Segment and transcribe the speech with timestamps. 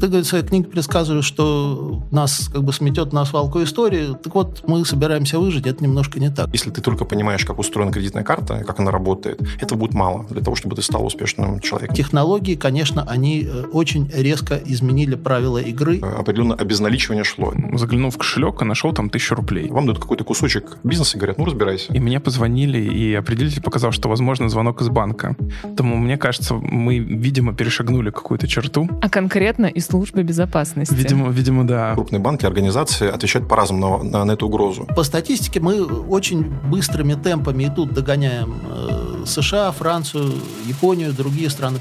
[0.00, 4.16] Ты, говорит, в своей книге предсказываешь, что нас как бы сметет на свалку истории.
[4.22, 6.48] Так вот, мы собираемся выжить, это немножко не так.
[6.52, 10.40] Если ты только понимаешь, как устроена кредитная карта, как она работает, этого будет мало для
[10.40, 11.96] того, чтобы ты стал успешным человеком.
[11.96, 15.98] Технологии, конечно, они э, очень резко изменили правила игры.
[16.00, 17.52] Э, определенно обезналичивание шло.
[17.74, 19.68] Заглянул в кошелек и нашел там тысячу рублей.
[19.70, 21.92] Вам дают какой-то кусочек бизнеса и говорят, ну, разбирайся.
[21.92, 25.36] И мне позвонили, и определитель показал, что, возможно, звонок из банка.
[25.62, 28.88] Поэтому, мне кажется, мы, видимо, перешагнули какую-то черту.
[29.00, 30.94] А конкретно и службы безопасности.
[30.94, 31.94] Видимо, видимо, да.
[31.94, 34.86] Крупные банки, организации отвечают по-разному на, на, на эту угрозу.
[34.96, 40.32] По статистике мы очень быстрыми темпами и тут догоняем э, США, Францию,
[40.66, 41.78] Японию, другие страны.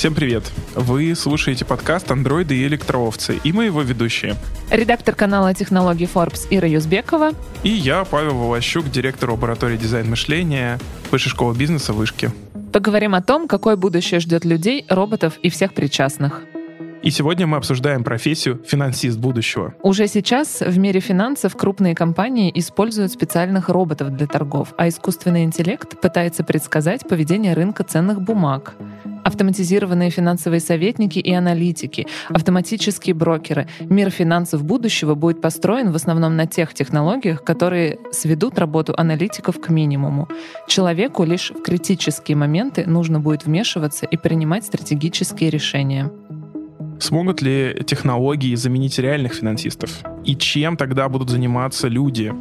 [0.00, 0.50] Всем привет!
[0.74, 4.34] Вы слушаете подкаст «Андроиды и электроовцы» и мы его ведущие.
[4.70, 7.32] Редактор канала технологий Forbes Ира Юзбекова.
[7.64, 10.78] И я, Павел Волощук, директор лаборатории дизайн мышления
[11.10, 12.32] Высшей школы бизнеса «Вышки».
[12.72, 16.44] Поговорим о том, какое будущее ждет людей, роботов и всех причастных.
[17.02, 19.72] И сегодня мы обсуждаем профессию финансист будущего.
[19.82, 25.98] Уже сейчас в мире финансов крупные компании используют специальных роботов для торгов, а искусственный интеллект
[25.98, 28.74] пытается предсказать поведение рынка ценных бумаг.
[29.24, 33.66] Автоматизированные финансовые советники и аналитики, автоматические брокеры.
[33.80, 39.70] Мир финансов будущего будет построен в основном на тех технологиях, которые сведут работу аналитиков к
[39.70, 40.28] минимуму.
[40.68, 46.10] Человеку лишь в критические моменты нужно будет вмешиваться и принимать стратегические решения.
[47.00, 50.02] Смогут ли технологии заменить реальных финансистов?
[50.22, 52.32] И чем тогда будут заниматься люди?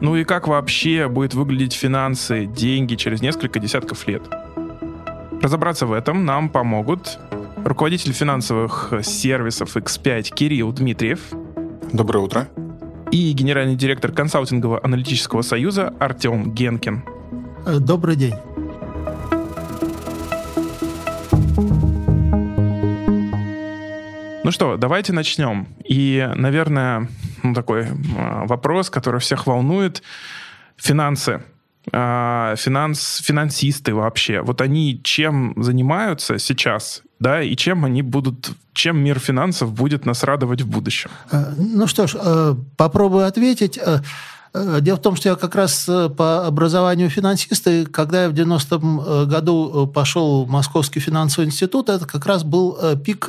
[0.00, 4.22] Ну и как вообще будет выглядеть финансы, деньги через несколько десятков лет?
[5.40, 7.18] Разобраться в этом нам помогут
[7.64, 11.20] руководитель финансовых сервисов X5 Кирилл Дмитриев.
[11.92, 12.48] Доброе утро.
[13.12, 17.04] И генеральный директор консалтингового аналитического союза Артем Генкин.
[17.66, 18.34] Э, добрый день.
[24.44, 25.68] Ну что, давайте начнем.
[25.84, 27.08] И, наверное,
[27.42, 27.86] ну, такой
[28.18, 30.02] а, вопрос, который всех волнует.
[30.76, 31.42] Финансы.
[31.92, 34.40] А, финанс, финансисты вообще.
[34.40, 40.24] Вот они чем занимаются сейчас, да, и чем они будут, чем мир финансов будет нас
[40.24, 41.10] радовать в будущем?
[41.30, 43.78] Э, ну что ж, э, попробую ответить.
[44.54, 48.28] Э, дело в том, что я как раз э, по образованию финансист, и когда я
[48.28, 53.28] в 90-м э, году пошел в Московский финансовый институт, это как раз был пик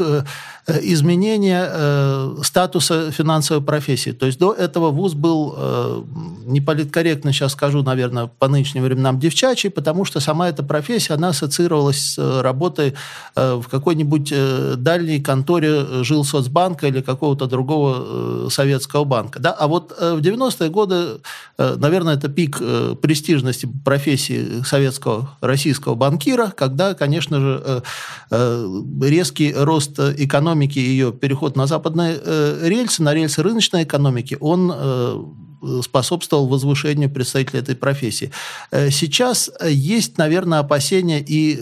[0.68, 4.12] изменения статуса финансовой профессии.
[4.12, 6.06] То есть до этого вуз был,
[6.46, 11.30] не политкорректно сейчас скажу, наверное, по нынешним временам девчачий, потому что сама эта профессия, она
[11.30, 12.94] ассоциировалась с работой
[13.36, 14.34] в какой-нибудь
[14.82, 19.40] дальней конторе жилсоцбанка или какого-то другого советского банка.
[19.40, 19.52] Да?
[19.52, 21.13] А вот в 90-е годы
[21.58, 27.84] наверное, это пик э, престижности профессии советского российского банкира, когда, конечно же,
[28.30, 32.20] э, резкий рост экономики и ее переход на западные
[32.62, 35.34] рельсы, на рельсы рыночной экономики, он
[35.82, 38.32] способствовал возвышению представителей этой профессии.
[38.72, 41.56] Сейчас есть, наверное, опасения и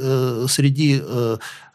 [0.47, 1.01] среди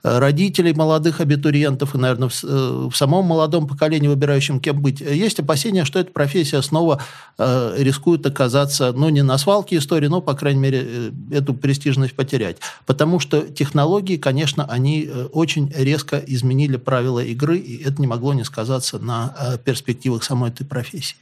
[0.06, 5.40] родителей молодых абитуриентов и, наверное, в, э, в самом молодом поколении, выбирающем кем быть, есть
[5.40, 7.02] опасения, что эта профессия снова
[7.38, 12.14] э, рискует оказаться, ну, не на свалке истории, но, по крайней мере, э, эту престижность
[12.14, 12.58] потерять.
[12.86, 18.34] Потому что технологии, конечно, они э, очень резко изменили правила игры, и это не могло
[18.34, 19.34] не сказаться на
[19.64, 21.16] перспективах самой этой профессии.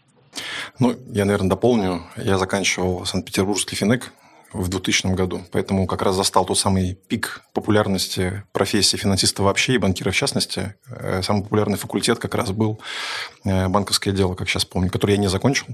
[0.79, 2.03] Ну, я, наверное, дополню.
[2.17, 4.13] Я заканчивал Санкт-Петербургский финек
[4.55, 5.43] в 2000 году.
[5.51, 10.75] Поэтому как раз застал тот самый пик популярности профессии финансиста вообще и банкира в частности.
[10.89, 12.81] Э, самый популярный факультет как раз был
[13.45, 15.67] э, банковское дело, как сейчас помню, который я не закончил.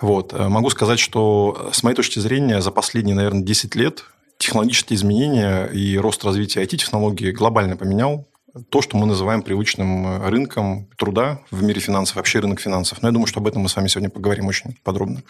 [0.00, 0.32] Вот.
[0.32, 4.04] Э, могу сказать, что с моей точки зрения за последние, наверное, 10 лет
[4.38, 8.26] технологические изменения и рост развития IT-технологий глобально поменял
[8.68, 13.02] то, что мы называем привычным рынком труда в мире финансов, вообще рынок финансов.
[13.02, 15.22] Но я думаю, что об этом мы с вами сегодня поговорим очень подробно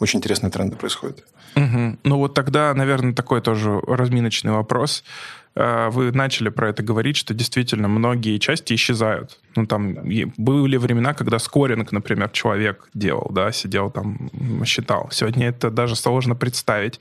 [0.00, 1.24] очень интересные тренды происходят.
[1.56, 1.98] Угу.
[2.02, 5.04] Ну вот тогда, наверное, такой тоже разминочный вопрос.
[5.56, 9.40] Э, вы начали про это говорить, что действительно многие части исчезают.
[9.56, 9.94] Ну, там
[10.36, 14.30] были времена, когда скоринг, например, человек делал, да, сидел там,
[14.64, 15.08] считал.
[15.12, 17.00] Сегодня это даже сложно представить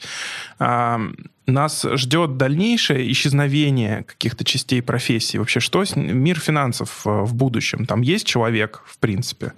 [1.45, 5.37] нас ждет дальнейшее исчезновение каких-то частей профессии?
[5.37, 7.85] Вообще, что мир финансов э, в будущем?
[7.85, 9.53] Там есть человек, в принципе?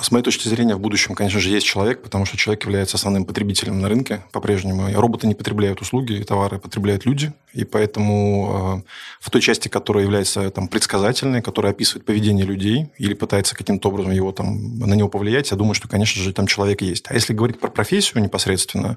[0.00, 3.24] С моей точки зрения, в будущем, конечно же, есть человек, потому что человек является основным
[3.24, 4.88] потребителем на рынке по-прежнему.
[4.94, 7.32] Роботы не потребляют услуги, товары потребляют люди.
[7.52, 8.82] И поэтому э,
[9.20, 14.12] в той части, которая является там, предсказательной, которая описывает поведение людей или пытается каким-то образом
[14.12, 17.04] его там, на него повлиять, я думаю, что, конечно же, там человек есть.
[17.08, 18.96] А если говорить про профессию непосредственно,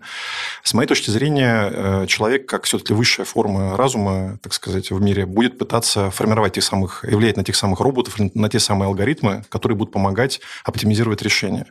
[0.63, 5.25] с моей точки зрения, э, человек, как все-таки высшая форма разума, так сказать, в мире,
[5.25, 9.44] будет пытаться формировать тех самых, и влиять на тех самых роботов, на те самые алгоритмы,
[9.50, 11.65] которые будут помогать оптимизировать решения.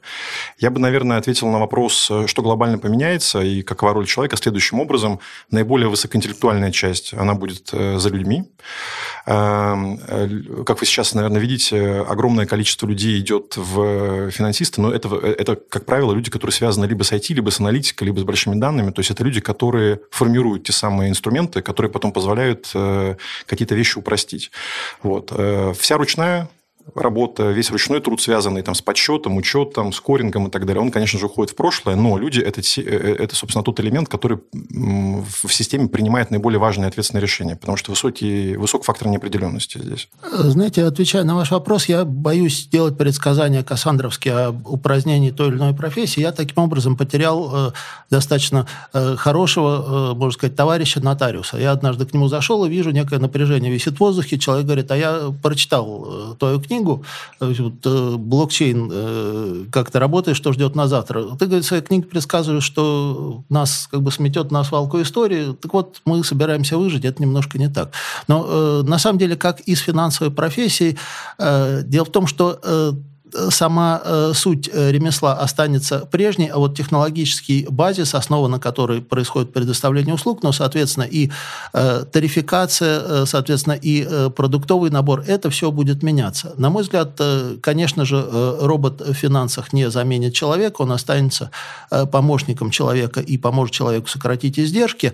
[0.59, 4.81] Я бы, наверное, ответил на вопрос, э, что глобально поменяется и какова роль человека следующим
[4.81, 5.21] образом.
[5.51, 8.45] Наиболее высокоинтеллектуальная часть, она будет за людьми.
[9.27, 9.99] Эм,
[10.65, 15.87] как вы сейчас, наверное, видите, огромное количество людей идет в финансисты, но это, это, как
[15.87, 18.91] правило, люди, которые связаны либо с IT, либо с аналитикой, либо с большими данными.
[18.91, 23.17] То есть это люди, которые формируют те самые инструменты, которые потом позволяют э,
[23.47, 24.51] какие-то вещи упростить.
[25.03, 25.33] Вот.
[25.33, 26.49] Э, вся ручная
[26.95, 31.19] работа, весь ручной труд, связанный там, с подсчетом, учетом, скорингом и так далее, он, конечно
[31.19, 36.31] же, уходит в прошлое, но люди это,– это, собственно, тот элемент, который в системе принимает
[36.31, 40.09] наиболее важные ответственные решения, потому что высокий, высок фактор неопределенности здесь.
[40.23, 45.75] Знаете, отвечая на ваш вопрос, я боюсь делать предсказания Кассандровские о упразднении той или иной
[45.75, 46.21] профессии.
[46.21, 47.73] Я таким образом потерял э,
[48.11, 51.59] достаточно э, хорошего, э, можно сказать, товарища нотариуса.
[51.59, 54.39] Я однажды к нему зашел и вижу некое напряжение висит в воздухе.
[54.39, 57.05] Человек говорит, а я прочитал твою книгу,
[57.41, 61.25] вот, э, блокчейн, э, как то работает, что ждет на завтра.
[61.37, 65.57] Ты, говорит, в своей книге предсказываешь, что нас как бы сметет на свалку истории.
[65.61, 67.93] Так вот, мы собираемся выжить, это немножко не так.
[68.29, 70.97] Но э, на самом деле, как и с финансовой профессией,
[71.39, 72.93] э, дело в том, что э,
[73.51, 79.53] сама э, суть э, ремесла останется прежней, а вот технологический базис, основа на которой происходит
[79.53, 81.31] предоставление услуг, но, соответственно, и
[81.73, 86.53] э, тарификация, соответственно, и продуктовый набор, это все будет меняться.
[86.57, 87.21] На мой взгляд,
[87.63, 88.25] конечно же,
[88.61, 91.51] робот в финансах не заменит человека, он останется
[92.13, 95.13] помощником человека и поможет человеку сократить издержки.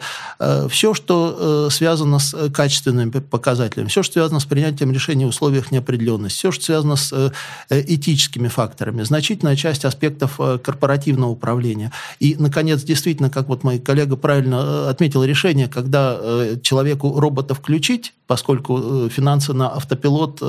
[0.69, 6.39] Все, что связано с качественными показателями, все, что связано с принятием решений в условиях неопределенности,
[6.39, 7.33] все, что связано с
[7.71, 11.93] этическими этическими факторами, значительная часть аспектов э, корпоративного управления.
[12.21, 17.55] И, наконец, действительно, как вот мой коллега правильно э, отметил, решение, когда э, человеку робота
[17.55, 20.41] включить, поскольку финансы на автопилот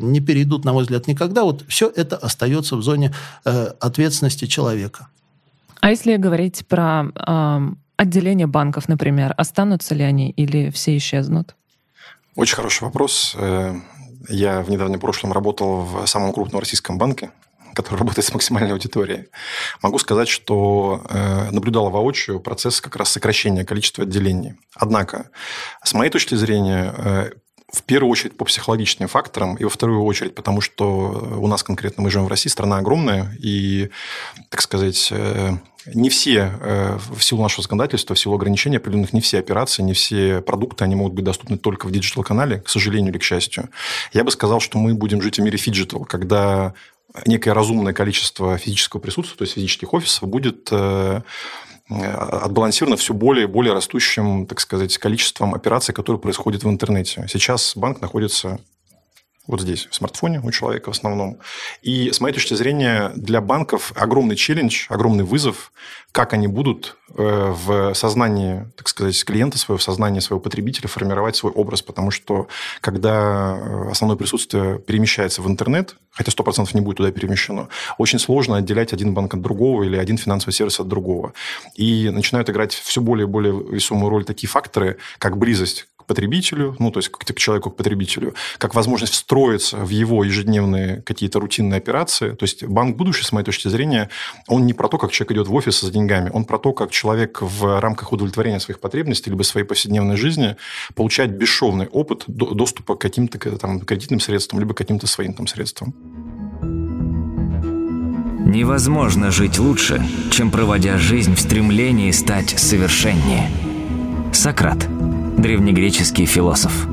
[0.00, 3.14] не перейдут, на мой взгляд, никогда, вот все это остается в зоне
[3.44, 5.08] ответственности человека.
[5.80, 7.60] А если говорить про э,
[7.96, 11.54] отделение банков, например, останутся ли они или все исчезнут?
[12.34, 13.36] Очень хороший вопрос.
[14.28, 17.30] Я в недавнем прошлом работал в самом крупном российском банке,
[17.74, 19.28] который работает с максимальной аудиторией.
[19.82, 24.54] Могу сказать, что э, наблюдала воочию процесс как раз сокращения количества отделений.
[24.74, 25.30] Однако,
[25.84, 27.30] с моей точки зрения, э,
[27.72, 32.02] в первую очередь по психологическим факторам, и во вторую очередь потому, что у нас конкретно
[32.02, 33.90] мы живем в России, страна огромная, и,
[34.50, 35.52] так сказать, э,
[35.94, 39.94] не все, э, в силу нашего законодательства, в силу ограничений определенных, не все операции, не
[39.94, 43.68] все продукты, они могут быть доступны только в digital-канале, к сожалению или к счастью.
[44.12, 46.74] Я бы сказал, что мы будем жить в мире phygital, когда
[47.24, 51.22] некое разумное количество физического присутствия, то есть физических офисов, будет э,
[51.88, 57.26] отбалансировано все более и более растущим, так сказать, количеством операций, которые происходят в интернете.
[57.28, 58.58] Сейчас банк находится
[59.46, 61.38] вот здесь, в смартфоне у человека в основном.
[61.82, 65.72] И с моей точки зрения, для банков огромный челлендж, огромный вызов,
[66.12, 71.36] как они будут э, в сознании, так сказать, клиента своего, в сознании своего потребителя формировать
[71.36, 71.82] свой образ.
[71.82, 72.48] Потому что,
[72.80, 77.68] когда э, основное присутствие перемещается в интернет, хотя 100% не будет туда перемещено,
[77.98, 81.34] очень сложно отделять один банк от другого или один финансовый сервис от другого.
[81.74, 86.90] И начинают играть все более и более весомую роль такие факторы, как близость потребителю, ну,
[86.90, 91.78] то есть к, к человеку, к потребителю, как возможность встроиться в его ежедневные какие-то рутинные
[91.78, 92.30] операции.
[92.30, 94.10] То есть банк будущего, с моей точки зрения,
[94.48, 96.90] он не про то, как человек идет в офис за деньгами, он про то, как
[96.90, 100.56] человек в рамках удовлетворения своих потребностей либо своей повседневной жизни
[100.94, 105.94] получает бесшовный опыт доступа к каким-то там, кредитным средствам, либо к каким-то своим там средствам.
[108.46, 113.50] Невозможно жить лучше, чем проводя жизнь в стремлении стать совершеннее.
[114.32, 114.86] Сократ–
[115.38, 116.86] древнегреческий философ.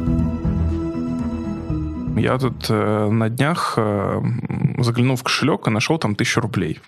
[2.16, 4.22] Я тут э, на днях э,
[4.78, 6.80] заглянул в кошелек и нашел там тысячу рублей.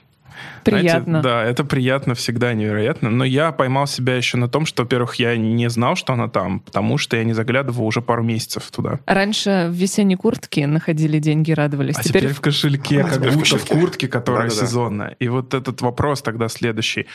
[0.63, 1.21] Приятно.
[1.21, 3.09] Знаете, да, это приятно всегда, невероятно.
[3.09, 6.59] Но я поймал себя еще на том, что, во-первых, я не знал, что она там,
[6.59, 8.99] потому что я не заглядывал уже пару месяцев туда.
[9.05, 11.95] Раньше в весенней куртке находили деньги, радовались.
[11.97, 15.15] А теперь, теперь в кошельке, а, как будто в куртке, которая да, да, сезонная.
[15.19, 17.07] И вот этот вопрос тогда следующий.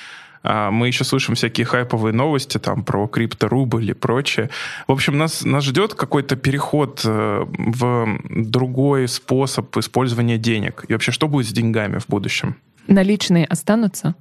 [0.43, 4.51] А, мы еще слышим всякие хайповые новости там про крипторубль и прочее.
[4.87, 10.85] В общем, нас, нас ждет какой-то переход э, в другой способ использования денег.
[10.89, 12.57] И вообще, что будет с деньгами в будущем?
[12.87, 14.15] Наличные останутся?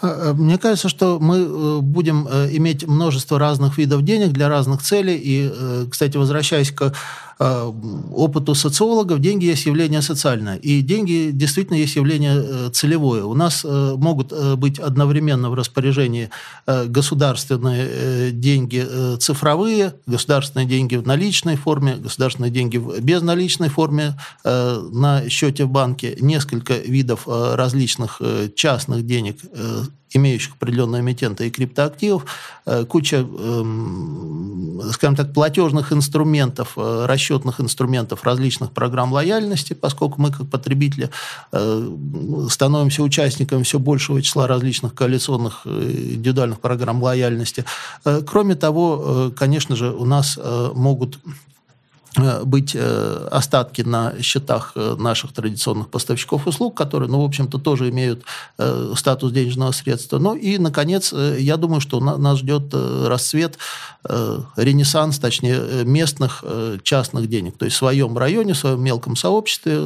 [0.00, 4.48] А, а, мне кажется, что мы э, будем э, иметь множество разных видов денег для
[4.48, 5.20] разных целей.
[5.22, 6.90] И, кстати, возвращаясь к э,
[7.38, 10.56] опыту социологов деньги есть явление социальное.
[10.56, 13.24] И деньги действительно есть явление э, целевое.
[13.24, 16.30] У нас э, могут э, быть одновременно в распоряжении
[16.66, 23.68] э, государственные э, деньги э, цифровые, государственные деньги в наличной форме, государственные деньги в безналичной
[23.68, 29.82] форме э, на счете в банке, несколько видов э, различных э, частных денег э,
[30.14, 32.24] имеющих определенные эмитенты и криптоактивов,
[32.66, 40.30] э, куча, эм, скажем так, платежных инструментов, э, расчетных инструментов различных программ лояльности, поскольку мы
[40.30, 41.10] как потребители
[41.52, 41.96] э,
[42.48, 47.64] становимся участниками все большего числа различных коалиционных индивидуальных программ лояльности.
[48.26, 50.38] Кроме того, конечно же, у нас
[50.74, 51.18] могут
[52.44, 57.90] быть э, остатки на счетах э, наших традиционных поставщиков услуг, которые, ну, в общем-то, тоже
[57.90, 58.22] имеют
[58.96, 60.18] статус денежного средства.
[60.18, 63.58] Ну и, наконец, я думаю, что нас ждет расцвет,
[64.04, 66.44] ренессанс, точнее, местных
[66.82, 67.56] частных денег.
[67.58, 69.78] То есть в своем районе, в своем мелком сообществе,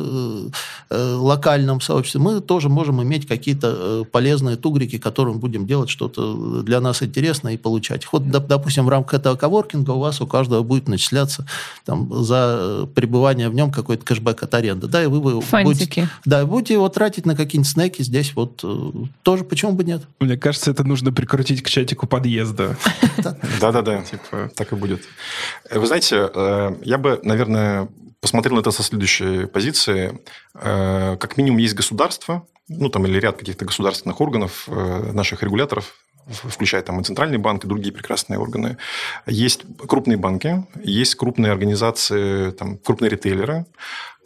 [0.91, 7.03] локальном сообществе мы тоже можем иметь какие-то полезные тугрики, которым будем делать что-то для нас
[7.03, 8.07] интересное и получать.
[8.13, 11.47] Вот, допустим, в рамках этого коворкинга у вас у каждого будет начисляться
[11.85, 14.87] там, за э, пребывание в нем какой-то кэшбэк от аренды.
[14.87, 18.91] Да, и вы, вы будете, да, будете его тратить на какие-нибудь снеки здесь вот э,
[19.23, 20.03] тоже, почему бы нет?
[20.21, 22.77] Мне кажется, это нужно прикрутить к чатику подъезда.
[23.61, 25.03] Да-да-да, типа, так и будет.
[25.71, 27.89] Вы знаете, э, я бы, наверное,
[28.21, 30.19] посмотрел на это со следующей позиции.
[30.53, 34.69] Как минимум есть государство, ну, там, или ряд каких-то государственных органов,
[35.13, 35.95] наших регуляторов,
[36.29, 38.77] включая там и Центральный банк, и другие прекрасные органы.
[39.27, 43.67] Есть крупные банки, есть крупные организации, там, крупные ритейлеры,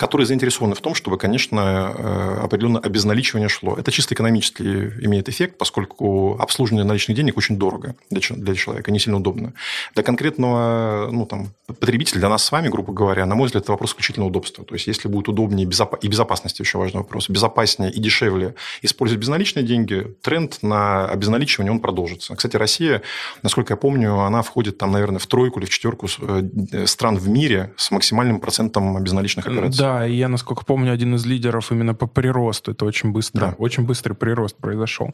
[0.02, 3.76] которые заинтересованы в том, чтобы, конечно, э, определенное обезналичивание шло.
[3.76, 4.64] Это чисто экономически
[5.00, 9.52] имеет эффект, поскольку обслуживание наличных денег очень дорого для, человека, не сильно удобно.
[9.94, 13.71] Для конкретного ну, там, потребителя, для нас с вами, грубо говоря, на мой взгляд, это
[13.71, 14.64] вопрос исключительно удобства.
[14.64, 19.64] То есть, если будет удобнее и безопасности, еще важный вопрос, безопаснее и дешевле использовать безналичные
[19.64, 22.35] деньги, тренд на обезналичивание, он продолжится.
[22.35, 23.02] Кстати, Россия,
[23.44, 27.28] насколько я помню, она входит там, наверное, в тройку или в четверку э, стран в
[27.28, 29.78] мире с максимальным процентом безналичных операций.
[29.78, 32.72] Да, и я, насколько помню, один из лидеров именно по приросту.
[32.72, 33.54] Это очень быстро, да.
[33.58, 35.12] очень быстрый прирост произошел.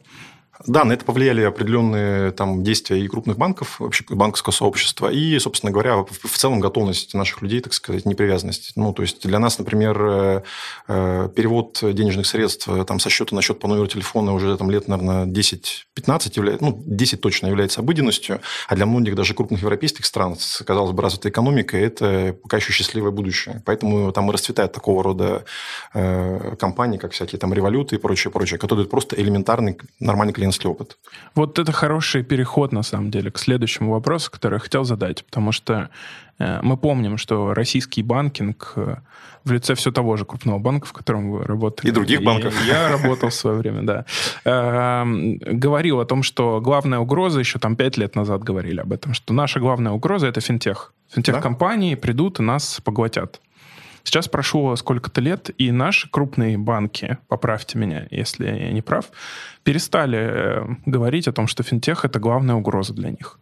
[0.67, 5.71] Да, на это повлияли определенные там, действия и крупных банков, вообще банковского сообщества, и, собственно
[5.71, 8.73] говоря, в целом готовность наших людей, так сказать, непривязанность.
[8.75, 10.41] Ну, то есть для нас, например, э,
[10.89, 14.69] э, перевод денежных средств э, там, со счета на счет по номеру телефона уже там,
[14.69, 20.05] лет, наверное, 10-15 является, ну, 10 точно является обыденностью, а для многих даже крупных европейских
[20.05, 23.63] стран, казалось бы, развитой экономикой, это пока еще счастливое будущее.
[23.65, 25.43] Поэтому там и расцветают такого рода
[26.59, 30.97] компании, как всякие там революты и прочее, прочее, которые просто элементарный, нормальный клиент клиентский опыт.
[31.35, 35.51] Вот это хороший переход, на самом деле, к следующему вопросу, который я хотел задать, потому
[35.51, 35.89] что
[36.39, 38.95] э, мы помним, что российский банкинг э,
[39.45, 41.89] в лице все того же крупного банка, в котором вы работали.
[41.89, 42.53] И других банков.
[42.63, 44.05] И я работал в свое время, да.
[44.45, 49.13] Эм, говорил о том, что главная угроза, еще там пять лет назад говорили об этом,
[49.13, 50.93] что наша главная угроза— это финтех.
[51.13, 53.41] Финтех-компании придут и нас поглотят.
[54.03, 59.05] Сейчас прошло сколько-то лет, и наши крупные банки, поправьте меня, если я не прав,
[59.63, 63.39] перестали э, говорить о том, что финтех— это главная угроза для них.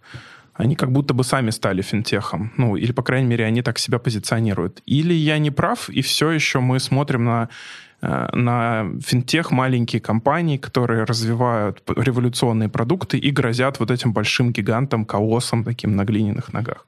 [0.54, 2.52] Они как будто бы сами стали финтехом.
[2.58, 4.82] Ну, или, по крайней мере, они так себя позиционируют.
[4.88, 7.50] Или я не прав, и все еще мы смотрим на
[8.02, 15.06] э, на финтех маленькие компании, которые развивают революционные продукты и грозят вот этим большим гигантам,
[15.06, 16.88] колоссам таким на глиняных ногах.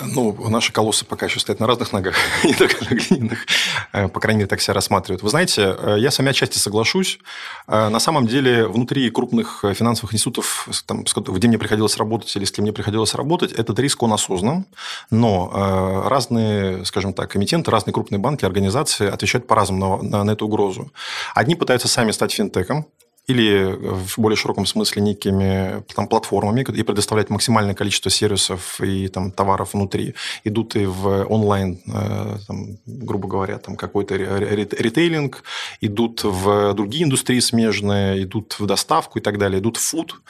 [0.00, 2.14] Ну, наши колоссы пока еще стоят на разных ногах,
[2.44, 3.46] не только на глиняных.
[3.92, 5.22] Э, по крайней мере, так себя рассматривают.
[5.22, 7.18] Вы знаете, э, я с вами отчасти соглашусь.
[7.66, 12.52] Э, на самом деле, внутри крупных финансовых институтов, там, где мне приходилось работать или с
[12.52, 14.66] кем мне приходилось работать, этот риск, он осознан.
[15.10, 20.46] Но разные, скажем так, комитеты, разные крупные банки, организации отвечают по-разному на, на, на эту
[20.46, 20.92] угрозу.
[21.34, 22.86] Одни пытаются сами стать финтеком,
[23.28, 29.30] или в более широком смысле некими там, платформами и предоставлять максимальное количество сервисов и там,
[29.30, 30.14] товаров внутри.
[30.44, 35.44] Идут и в онлайн, э, там, грубо говоря, там какой-то ритейлинг,
[35.82, 40.22] идут в другие индустрии смежные, идут в доставку и так далее, идут в фуд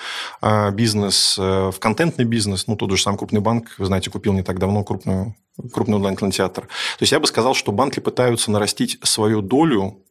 [0.42, 2.66] э, бизнес, э, в контентный бизнес.
[2.66, 5.36] Ну, тот же самый крупный банк, вы знаете, купил не так давно крупную
[5.72, 6.62] крупный онлайн-кинотеатр.
[6.62, 6.68] То
[7.00, 10.04] есть я бы сказал, что банки пытаются нарастить свою долю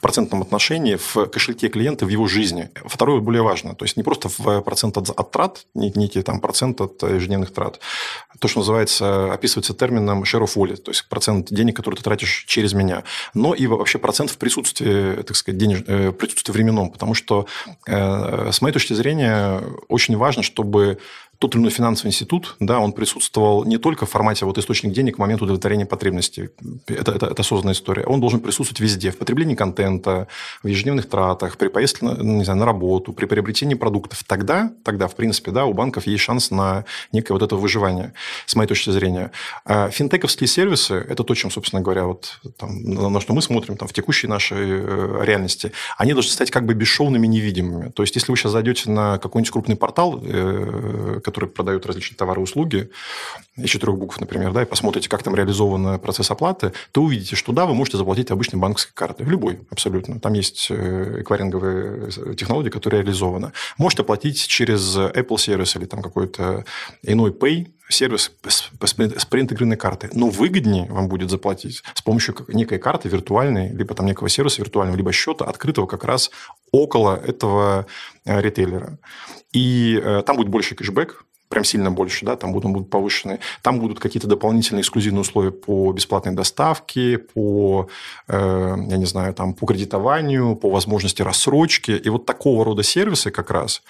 [0.00, 2.70] процентном отношении в кошельке клиента, в его жизни.
[2.86, 3.74] Второе более важно.
[3.74, 7.80] То есть не просто в процент от, от трат, некий там процент от ежедневных трат.
[8.38, 12.44] То, что называется, описывается термином share of wallet, то есть процент денег, которые ты тратишь
[12.46, 13.04] через меня.
[13.34, 15.82] Но и вообще процент в присутствии, так сказать, денеж...
[15.86, 16.90] Э, присутствии временном.
[16.90, 17.46] Потому что,
[17.86, 20.98] э, с моей точки зрения, очень важно, чтобы
[21.40, 25.16] тот или иной финансовый институт, да, он присутствовал не только в формате вот источник денег
[25.16, 26.50] к моменту удовлетворения потребностей.
[26.86, 28.04] Это, это, это осознанная история.
[28.04, 29.10] Он должен присутствовать везде.
[29.10, 30.28] В потреблении контента,
[30.62, 34.22] в ежедневных тратах, при поездке на, не знаю, на работу, при приобретении продуктов.
[34.24, 38.12] Тогда, тогда, в принципе, да, у банков есть шанс на некое вот это выживание,
[38.44, 39.32] с моей точки зрения.
[39.64, 43.88] А финтековские сервисы– это то, чем, собственно говоря, вот, там, на что мы смотрим там,
[43.88, 45.72] в текущей нашей э, реальности.
[45.96, 47.88] Они должны стать как бы бесшовными, невидимыми.
[47.92, 50.20] То есть, если вы сейчас зайдете на какой-нибудь крупный портал,
[51.30, 52.90] э, который продает различные товары и услуги,
[53.56, 57.52] из четырех букв, например, да, и посмотрите, как там реализован процесс оплаты, то увидите, что
[57.52, 59.26] да, вы можете заплатить обычной банковской картой.
[59.26, 60.20] Любой, абсолютно.
[60.20, 63.52] Там есть э, эквайринговые технологии, которые реализованы.
[63.78, 66.64] Можете оплатить через Apple сервис или там какой-то
[67.02, 70.10] иной Pay, сервис с преинтегрированной картой.
[70.12, 74.96] Но выгоднее вам будет заплатить с помощью некой карты виртуальной, либо там некого сервиса виртуального,
[74.96, 76.30] либо счета, открытого как раз
[76.72, 77.86] около этого
[78.24, 78.98] э, ритейлера.
[79.52, 83.40] И э, там будет больше кэшбэк, прям сильно больше, да, там будут, будут повышены.
[83.60, 87.88] Там будут какие-то дополнительные эксклюзивные условия по бесплатной доставке, по,
[88.28, 91.90] э, я не знаю, там, по кредитованию, по возможности рассрочки.
[91.90, 93.82] И вот такого рода сервисы как раз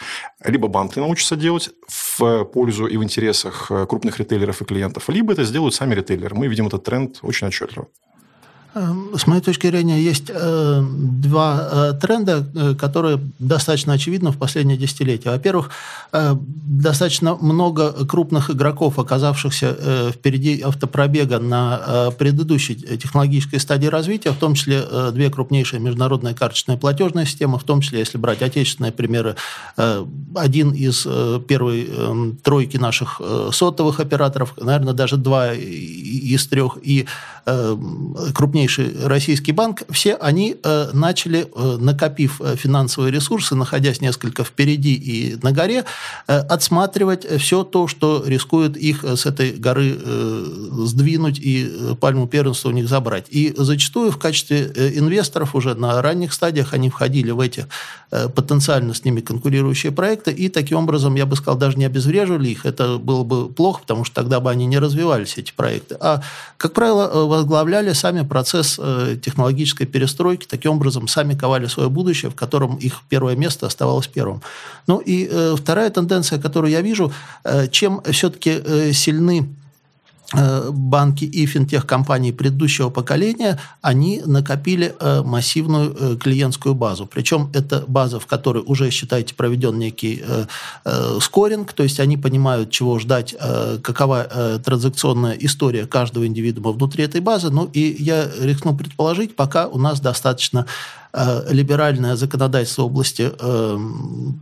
[0.42, 5.34] либо банки научатся делать в пользу и в интересах э, крупных ритейлеров и клиентов, либо
[5.34, 6.34] это сделают сами ритейлеры.
[6.34, 7.88] Мы видим этот тренд очень отчетливо.
[8.72, 14.38] Эм, с моей точки зрения, есть э, два э, тренда, э, которые достаточно очевидны в
[14.38, 15.30] последние десятилетия.
[15.30, 15.70] Во-первых,
[16.12, 24.84] достаточно много крупных игроков, оказавшихся впереди автопробега на предыдущей технологической стадии развития, в том числе
[25.12, 29.36] две крупнейшие международные карточные платежные системы, в том числе, если брать отечественные примеры,
[30.34, 31.06] один из
[31.46, 33.20] первой э, тройки наших
[33.52, 37.06] сотовых операторов, наверное, даже два из трех, и
[38.34, 44.94] крупнейший российский банк, все они э, начали, э, накопив э, финансовые ресурсы, находясь несколько впереди
[44.94, 45.84] и на горе,
[46.26, 49.98] отсматривать все то, что рискует их с этой горы
[50.84, 53.26] сдвинуть и пальму первенства у них забрать.
[53.30, 57.66] И зачастую в качестве инвесторов уже на ранних стадиях они входили в эти
[58.34, 62.66] потенциально с ними конкурирующие проекты, и таким образом, я бы сказал, даже не обезвреживали их.
[62.66, 65.96] Это было бы плохо, потому что тогда бы они не развивались, эти проекты.
[66.00, 66.22] А,
[66.56, 72.34] как правило, возглавляли сами процесс э, технологической перестройки, таким образом сами ковали свое будущее, в
[72.34, 74.42] котором их первое место оставалось первым.
[74.86, 77.12] Ну и э, вторая тенденция, которую я вижу,
[77.44, 79.48] э, чем все-таки сильны
[80.32, 87.06] банки и финтех-компании предыдущего поколения, они накопили э, массивную э, клиентскую базу.
[87.06, 90.22] Причем это база, в которой уже, считайте, проведен некий
[91.20, 93.34] скоринг, то есть они понимают, чего ждать,
[93.82, 97.50] какова транзакционная история каждого индивидуума внутри этой базы.
[97.50, 100.66] Ну и я рискну предположить, пока у нас достаточно
[101.09, 103.78] Э, либеральное законодательство в области э,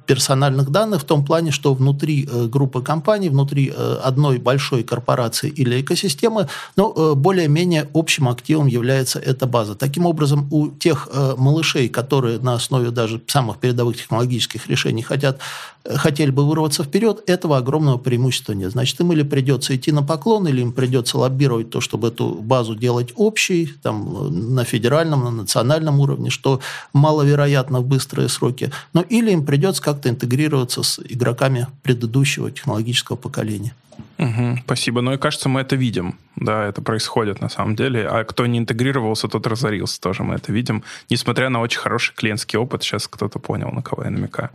[0.07, 3.73] персональных данных в том плане, что внутри э, группы компаний, внутри
[4.05, 9.75] одной большой корпорации или экосистемы, но более-менее общим активом является эта база.
[9.75, 15.41] Таким образом, у тех малышей, которые на основе даже самых передовых технологических решений хотят,
[15.97, 18.73] хотели бы вырваться вперед, этого огромного преимущества нет.
[18.73, 22.75] Значит, им или придется идти на поклон, или им придется лоббировать то, чтобы эту базу
[22.75, 26.58] делать общей, там, на федеральном, на национальном уровне, что
[26.93, 33.75] маловероятно в быстрые сроки, но или им придется как-то интегрироваться с игроками предыдущего технологического поколения.
[34.19, 35.01] Угу, спасибо.
[35.01, 36.17] Ну и кажется, мы это видим.
[36.37, 38.07] Да, это происходит на самом деле.
[38.07, 40.25] А кто не интегрировался, тот разорился тоже.
[40.25, 40.83] Мы это видим.
[41.09, 44.51] Несмотря на очень хороший клиентский опыт, сейчас кто-то понял, на кого я намекаю.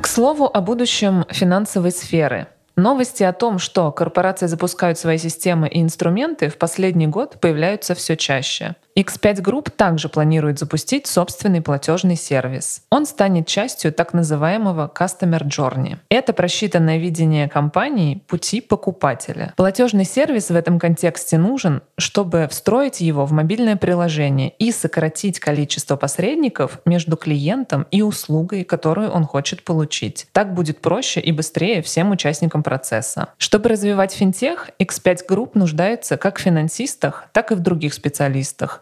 [0.00, 5.82] К слову о будущем финансовой сферы– Новости о том, что корпорации запускают свои системы и
[5.82, 8.76] инструменты, в последний год появляются все чаще.
[8.96, 12.82] X5 Group также планирует запустить собственный платежный сервис.
[12.90, 15.96] Он станет частью так называемого Customer Journey.
[16.10, 19.54] Это просчитанное видение компании пути покупателя.
[19.56, 25.96] Платежный сервис в этом контексте нужен, чтобы встроить его в мобильное приложение и сократить количество
[25.96, 30.26] посредников между клиентом и услугой, которую он хочет получить.
[30.32, 33.28] Так будет проще и быстрее всем участникам процесса.
[33.38, 38.81] Чтобы развивать финтех, X5 Group нуждается как в финансистах, так и в других специалистах.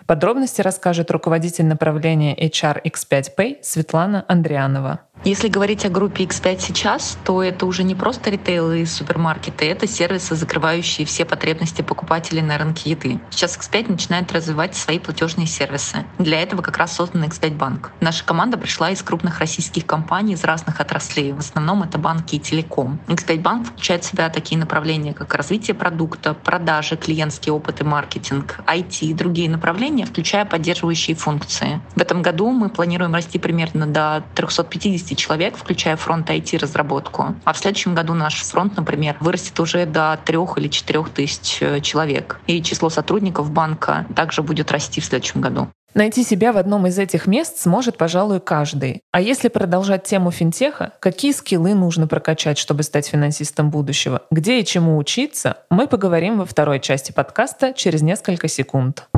[0.11, 4.99] Подробности расскажет руководитель направления HR X5Pay Светлана Андрианова.
[5.23, 9.85] Если говорить о группе X5 сейчас, то это уже не просто ритейл и супермаркеты, это
[9.85, 13.19] сервисы, закрывающие все потребности покупателей на рынке еды.
[13.29, 16.05] Сейчас X5 начинает развивать свои платежные сервисы.
[16.17, 17.91] Для этого как раз создан X5 банк.
[17.99, 21.33] Наша команда пришла из крупных российских компаний из разных отраслей.
[21.33, 22.99] В основном это банки и телеком.
[23.05, 28.61] X5 банк включает в себя такие направления, как развитие продукта, продажи, клиентский опыт и маркетинг,
[28.65, 31.81] IT и другие направления, включая поддерживающие функции.
[31.95, 37.35] В этом году мы планируем расти примерно до 350 200 человек, включая фронт IT-разработку.
[37.43, 41.81] А в следующем году наш фронт, например, вырастет уже до 3 или 4 тысяч э,
[41.81, 42.39] человек.
[42.47, 45.69] И число сотрудников банка также будет расти в следующем году.
[45.93, 49.01] Найти себя в одном из этих мест сможет, пожалуй, каждый.
[49.11, 54.21] А если продолжать тему финтеха, какие скиллы нужно прокачать, чтобы стать финансистом будущего?
[54.31, 55.57] Где и чему учиться?
[55.69, 59.09] Мы поговорим во второй части подкаста через несколько секунд.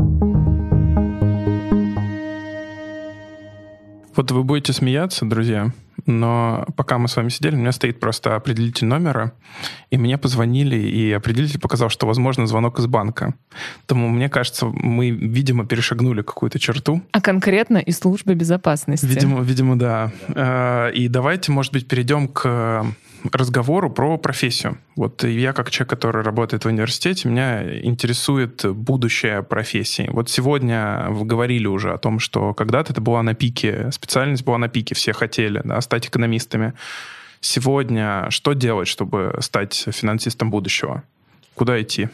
[4.16, 5.72] Вот вы будете смеяться, друзья,
[6.06, 9.34] но пока мы с вами сидели, у меня стоит просто определитель номера,
[9.90, 13.34] и мне позвонили, и определитель показал, что, возможно, звонок из банка.
[13.82, 17.02] Поэтому, мне кажется, мы, видимо, перешагнули какую-то черту.
[17.12, 19.06] А конкретно из службы безопасности.
[19.06, 20.12] Видимо, видимо, да.
[20.30, 22.86] Э, и давайте, может быть, перейдем к
[23.32, 24.78] разговору про профессию.
[24.96, 30.10] Вот я как человек, который работает в университете, меня интересует будущее профессии.
[30.12, 34.58] Вот сегодня вы говорили уже о том, что когда-то это была на пике, специальность была
[34.58, 36.74] на пике, все хотели да, стать экономистами.
[37.40, 41.04] Сегодня что делать, чтобы стать финансистом будущего?
[41.56, 42.10] Куда идти?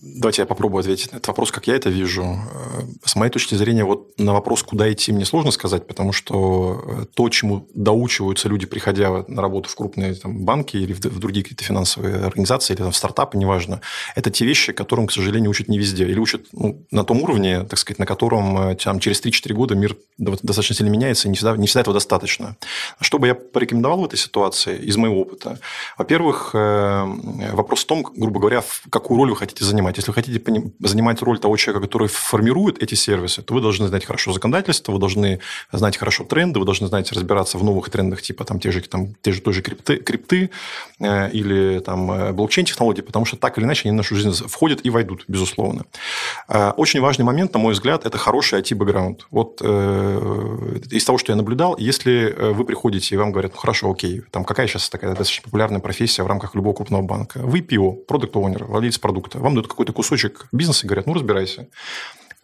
[0.00, 2.22] Давайте я попробую ответить на этот вопрос, как я это вижу.
[2.22, 6.84] Э, с моей точки зрения, вот на вопрос, куда идти, мне сложно сказать, потому что
[6.86, 11.18] э, то, чему доучиваются люди, приходя на работу в крупные там, банки или в, в
[11.18, 13.80] другие какие-то финансовые организации, или там, в стартапы, неважно,
[14.14, 16.04] это те вещи, которым, к сожалению, учат не везде.
[16.04, 19.74] Или учат ну, на том уровне, так сказать, на котором э, там, через 3-4 года
[19.74, 22.56] мир достаточно сильно меняется, и не всегда, не всегда этого достаточно.
[23.00, 25.58] Что бы я порекомендовал в этой ситуации из моего опыта?
[25.96, 29.96] Во-первых, вопрос в том, грубо говоря, какую роль вы хотите занимать занимать.
[29.96, 34.04] Если вы хотите занимать роль того человека, который формирует эти сервисы, то вы должны знать
[34.04, 35.40] хорошо законодательство, вы должны
[35.72, 39.14] знать хорошо тренды, вы должны знать разбираться в новых трендах, типа там те же, там,
[39.22, 40.50] те же тоже крипты, крипты
[41.00, 44.80] э, или там э, блокчейн-технологии, потому что так или иначе они в нашу жизнь входят
[44.84, 45.84] и войдут, безусловно.
[46.48, 49.26] Э, очень важный момент, на мой взгляд, это хороший IT-бэкграунд.
[49.30, 53.60] Вот э, из того, что я наблюдал, если э, вы приходите и вам говорят, ну
[53.60, 57.40] хорошо, окей, там какая сейчас такая достаточно популярная профессия в рамках любого крупного банка?
[57.42, 59.38] Вы PO, продукт оунер владелец продукта.
[59.38, 61.68] Вам дают какой-то кусочек бизнеса и говорят, ну, разбирайся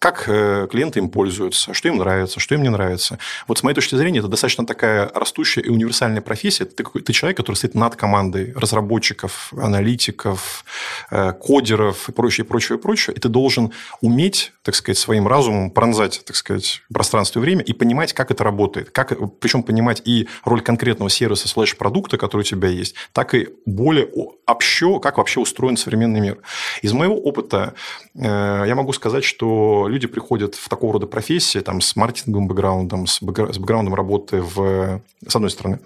[0.04, 3.18] как э, клиенты им пользуются, что им нравится, что им не нравится.
[3.48, 6.66] Вот с моей точки зрения, это достаточно такая растущая и универсальная профессия.
[6.66, 10.66] Ты, ты человек, который стоит над командой разработчиков, аналитиков,
[11.10, 13.16] э, кодеров и прочее, прочее, прочее.
[13.16, 17.72] И ты должен уметь, так сказать, своим разумом пронзать, так сказать, пространство и время и
[17.72, 18.90] понимать, как это работает.
[18.90, 24.10] Как, причем понимать и роль конкретного сервиса слэш-продукта, который у тебя есть, так и более
[24.44, 26.38] общо, как вообще устроен современный мир.
[26.82, 27.72] Из моего опыта
[28.14, 33.06] э, я могу сказать, что люди приходят в такого рода профессии, там, с маркетинговым бэкграундом,
[33.06, 35.78] с бэкграундом работы в, с одной стороны,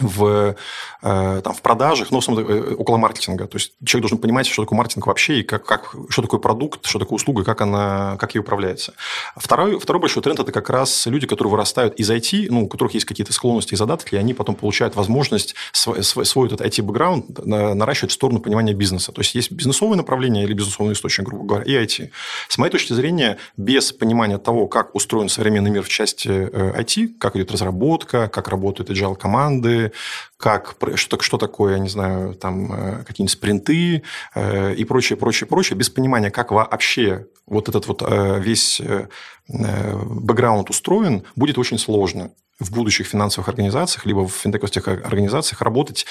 [0.00, 0.56] в,
[1.02, 3.46] э, там, в продажах, но э, около маркетинга.
[3.46, 6.86] То есть человек должен понимать, что такое маркетинг вообще, и как, как, что такое продукт,
[6.86, 8.94] что такое услуга, как, она, как ей управляется.
[9.36, 12.94] Второй, второй большой тренд– это как раз люди, которые вырастают из IT, ну, у которых
[12.94, 18.12] есть какие-то склонности и задатки, и они потом получают возможность свой, свой, этот IT-бэкграунд наращивать
[18.12, 19.12] в сторону понимания бизнеса.
[19.12, 22.10] То есть есть бизнесовое направление или бизнесовый источник, грубо говоря, и IT.
[22.48, 27.08] С моей точки зрения, без понимания того, как устроен современный мир в части IT, э,
[27.18, 29.16] как идет разработка, как работают agile
[29.88, 29.92] команды,
[30.36, 34.02] как, что, что такое, я не знаю, там э, какие-нибудь спринты
[34.34, 38.80] э, и прочее, прочее, прочее, без понимания, как вообще вот этот вот э, весь
[39.48, 46.06] бэкграунд устроен, будет очень сложно в будущих финансовых организациях, либо в финтековских организациях работать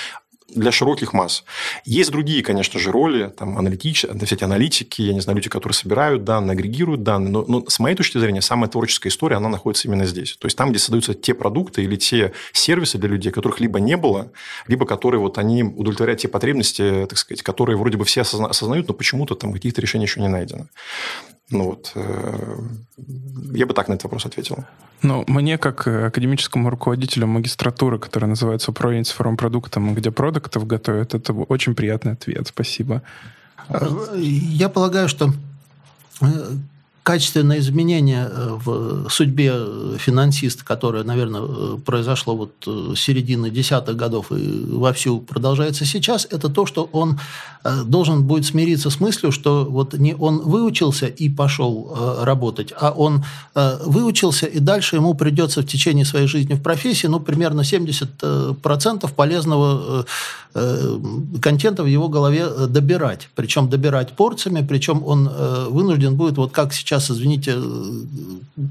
[0.49, 1.43] для широких масс.
[1.85, 6.23] Есть другие, конечно же, роли, там, аналитич, всякие аналитики, я не знаю, люди, которые собирают
[6.23, 10.05] данные, агрегируют данные, но, но с моей точки зрения, самая творческая история, она находится именно
[10.05, 10.37] здесь.
[10.39, 13.97] То есть там, где создаются те продукты или те сервисы для людей, которых либо не
[13.97, 14.31] было,
[14.67, 18.93] либо которые вот они удовлетворяют те потребности, так сказать, которые вроде бы все осознают, но
[18.93, 20.67] почему-то там каких-то решений еще не найдено.
[21.49, 22.59] Ну вот, э,
[23.53, 24.65] я бы так на этот вопрос ответил.
[25.01, 31.33] Ну, мне, как академическому руководителю магистратуры, которая называется «Управление цифровым продуктом», где продуктов готовят, это
[31.33, 32.47] очень приятный ответ.
[32.47, 33.01] Спасибо.
[33.69, 35.33] Э, я полагаю, что
[36.21, 36.25] э,
[37.07, 38.29] качественное изменение
[38.65, 39.53] в судьбе
[39.97, 46.65] финансиста, которое, наверное, произошло вот с середины десятых годов и вовсю продолжается сейчас, это то,
[46.65, 47.17] что он
[47.85, 53.23] должен будет смириться с мыслью, что вот не он выучился и пошел работать, а он
[53.85, 60.05] выучился, и дальше ему придется в течение своей жизни в профессии, ну, примерно 70% полезного
[61.41, 63.29] контента в его голове добирать.
[63.35, 65.29] Причем добирать порциями, причем он
[65.69, 67.55] вынужден будет, вот как сейчас, извините,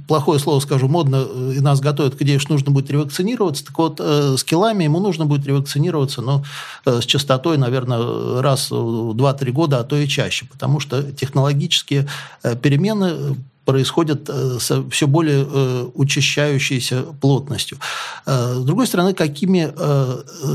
[0.09, 4.43] плохое слово скажу, модно, и нас готовят идее, что нужно будет ревакцинироваться, так вот, с
[4.45, 6.45] килами ему нужно будет ревакцинироваться, но
[6.85, 12.09] с частотой, наверное, раз в 2-3 года, а то и чаще, потому что технологические
[12.62, 17.79] перемены происходят э, с все более э, учащающейся плотностью.
[18.24, 19.66] Э, с другой стороны, какими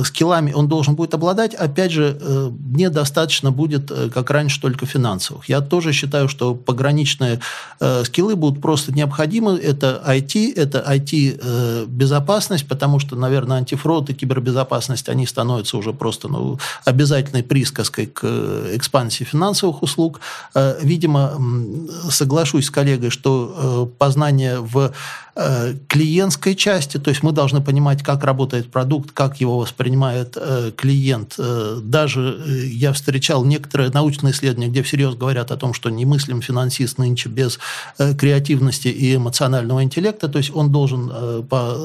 [0.05, 2.17] скиллами он должен будет обладать, опять же,
[2.75, 5.49] недостаточно будет, как раньше, только финансовых.
[5.49, 7.39] Я тоже считаю, что пограничные
[8.03, 9.57] скиллы будут просто необходимы.
[9.57, 16.57] Это IT, это IT-безопасность, потому что, наверное, антифрод и кибербезопасность, они становятся уже просто ну,
[16.85, 18.23] обязательной присказкой к
[18.73, 20.21] экспансии финансовых услуг.
[20.81, 21.33] Видимо,
[22.09, 24.93] соглашусь с коллегой, коллегой, что э, познание в
[25.87, 31.35] клиентской части, то есть мы должны понимать, как работает продукт, как его воспринимает э, клиент.
[31.37, 36.41] Э, даже я встречал некоторые научные исследования, где всерьез говорят о том, что не мыслим
[36.41, 37.59] финансист нынче без
[37.97, 41.09] креативности и эмоционального интеллекта, то есть он должен
[41.47, 41.75] по,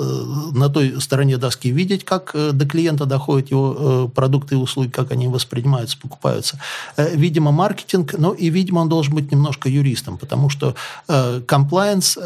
[0.53, 5.29] на той стороне доски видеть, как до клиента доходят его продукты и услуги, как они
[5.29, 6.61] воспринимаются, покупаются.
[6.97, 10.75] Видимо, маркетинг, но и, видимо, он должен быть немножко юристом, потому что
[11.09, 12.21] compliance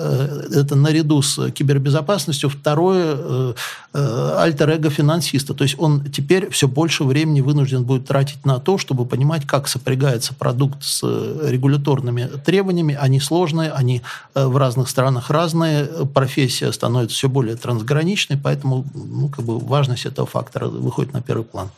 [0.54, 3.54] –это наряду наряду с кибербезопасностью второе э,
[3.94, 5.54] э, альтер-эго финансиста.
[5.54, 9.68] То есть он теперь все больше времени вынужден будет тратить на то, чтобы понимать, как
[9.68, 12.96] сопрягается продукт с регуляторными требованиями.
[13.00, 14.02] Они сложные, они
[14.34, 20.06] э, в разных странах разные, профессия становится все более трансграничной, поэтому ну, как бы важность
[20.06, 21.68] этого фактора выходит на первый план.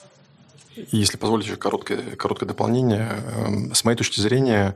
[0.92, 3.08] Если позволите короткое, короткое дополнение,
[3.74, 4.74] с моей точки зрения,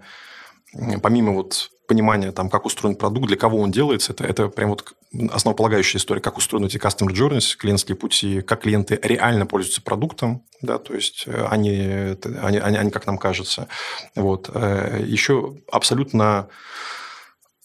[1.03, 4.95] помимо вот понимание, там, как устроен продукт, для кого он делается, это, это прям вот
[5.31, 10.79] основополагающая история, как устроены эти customer journeys, клиентские пути, как клиенты реально пользуются продуктом, да,
[10.79, 13.69] то есть э, они, они, они, они как нам кажется.
[14.15, 14.51] Вот.
[14.53, 16.49] Э, Еще абсолютно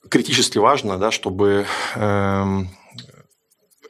[0.10, 2.46] критически важно, да, чтобы э,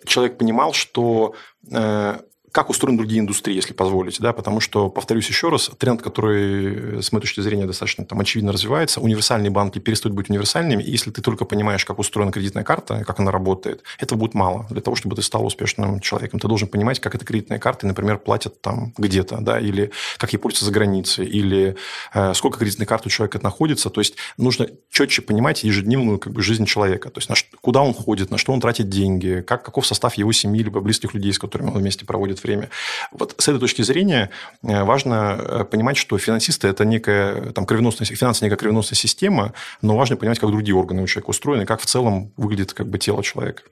[0.05, 1.35] человек понимал, что
[1.71, 2.19] э,
[2.51, 7.11] как устроены другие индустрии, если позволите, да, потому что, повторюсь еще раз, тренд, который, с
[7.11, 11.21] моей точки зрения, достаточно там, очевидно развивается, универсальные банки перестают быть универсальными, и если ты
[11.21, 15.15] только понимаешь, как устроена кредитная карта, как она работает, этого будет мало для того, чтобы
[15.15, 16.39] ты стал успешным человеком.
[16.39, 20.39] Ты должен понимать, как эта кредитная карта, например, платят там где-то, да, или как ей
[20.39, 21.75] пользуются за границей, или
[22.13, 23.89] э, сколько кредитной карт у человека находится.
[23.89, 27.93] То есть нужно четче понимать ежедневную как бы, жизнь человека, то есть на, куда он
[27.93, 31.39] ходит, на что он тратит деньги, как, каков состав его семьи, либо близких людей, с
[31.39, 32.69] которыми он вместе проводит время.
[33.11, 34.29] Вот с этой точки зрения
[34.63, 39.97] э, важно э, понимать, что финансисты– это некая там, кровеносная, финансы– некая кровеносная система, но
[39.97, 43.23] важно понимать, как другие органы у человека устроены, как в целом выглядит как бы тело
[43.23, 43.63] человека.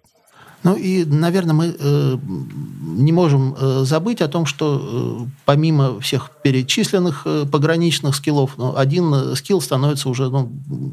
[0.63, 2.17] Ну и, наверное, мы э,
[2.99, 4.81] не можем э, забыть о том, что
[5.23, 10.51] э, помимо всех перечисленных э, пограничных скиллов, ну, один э, скилл становится уже ну,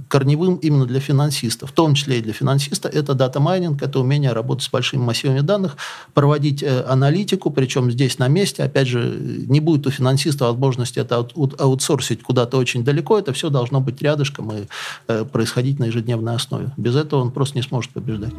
[0.09, 2.89] корневым именно для финансиста, в том числе и для финансиста.
[2.89, 5.77] Это data mining, это умение работать с большими массивами данных,
[6.15, 8.63] проводить э, аналитику, причем здесь на месте.
[8.63, 13.51] Опять же, не будет у финансиста возможности это аут, аутсорсить куда-то очень далеко, это все
[13.51, 14.67] должно быть рядышком и
[15.09, 16.73] э, происходить на ежедневной основе.
[16.77, 18.33] Без этого он просто не сможет побеждать.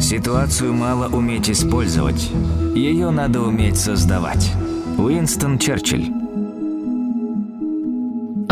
[0.00, 2.30] Ситуацию мало уметь использовать,
[2.74, 4.52] ее надо уметь создавать.
[4.98, 6.24] Уинстон Черчилль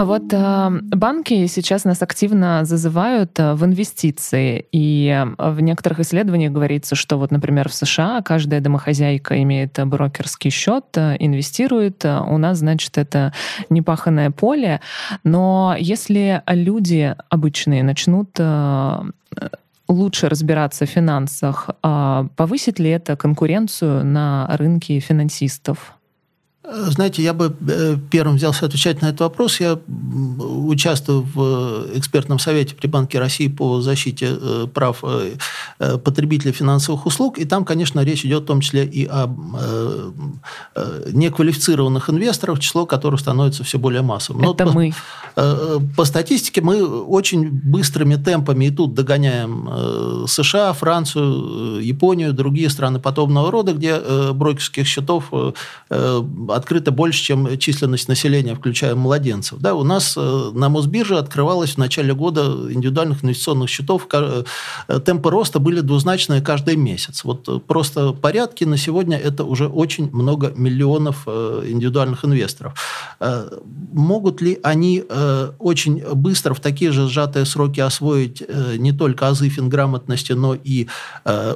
[0.03, 4.67] а вот э, банки сейчас нас активно зазывают э, в инвестиции.
[4.73, 10.51] И э, в некоторых исследованиях говорится, что вот, например, в США каждая домохозяйка имеет брокерский
[10.51, 12.05] счет, э, инвестирует.
[12.05, 13.33] У нас, значит, это
[13.71, 14.81] непаханное поле.
[15.23, 18.31] Но если люди обычные начнут
[19.93, 25.95] лучше разбираться в финансах, а повысит ли это конкуренцию на рынке финансистов?
[26.65, 29.59] Знаете, я бы э, первым взялся отвечать на этот вопрос.
[29.59, 29.81] Я
[30.39, 37.39] участвую в экспертном совете при Банке России по защите э, прав э, потребителей финансовых услуг,
[37.39, 39.29] и там, конечно, речь идет в том числе и о
[41.13, 44.49] неквалифицированных инвесторах, число которых становится все более массовым.
[44.49, 44.93] Это Но мы.
[45.35, 53.01] По, по статистике мы очень быстрыми темпами и тут догоняем США, Францию, Японию, другие страны
[53.01, 53.99] подобного рода, где
[54.33, 55.33] брокерских счетов
[56.63, 59.59] открыто больше, чем численность населения, включая младенцев.
[59.59, 64.07] Да, у нас на Мосбирже открывалось в начале года индивидуальных инвестиционных счетов.
[65.05, 67.25] Темпы роста были двузначные каждый месяц.
[67.25, 72.75] Вот просто порядки на сегодня это уже очень много миллионов индивидуальных инвесторов.
[73.93, 75.03] Могут ли они
[75.59, 78.43] очень быстро в такие же сжатые сроки освоить
[78.79, 80.87] не только азы финграмотности, но и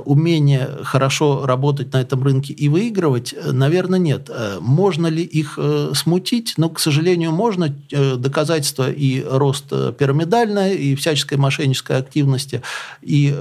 [0.04, 3.34] умение хорошо работать на этом рынке и выигрывать?
[3.52, 4.30] Наверное, нет.
[4.86, 5.58] Можно ли их
[5.94, 6.54] смутить?
[6.58, 7.74] Но, к сожалению, можно.
[7.90, 12.62] Доказательства и рост пирамидальной, и всяческой мошеннической активности,
[13.02, 13.34] и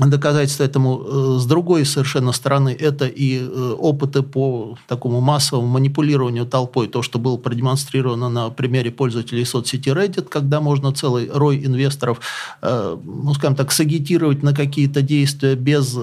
[0.00, 6.46] Доказательство этому э, с другой совершенно стороны это и э, опыты по такому массовому манипулированию
[6.46, 12.20] толпой, то, что было продемонстрировано на примере пользователей соцсети Reddit, когда можно целый рой инвесторов,
[12.60, 15.96] э, ну, скажем так, сагитировать на какие-то действия без,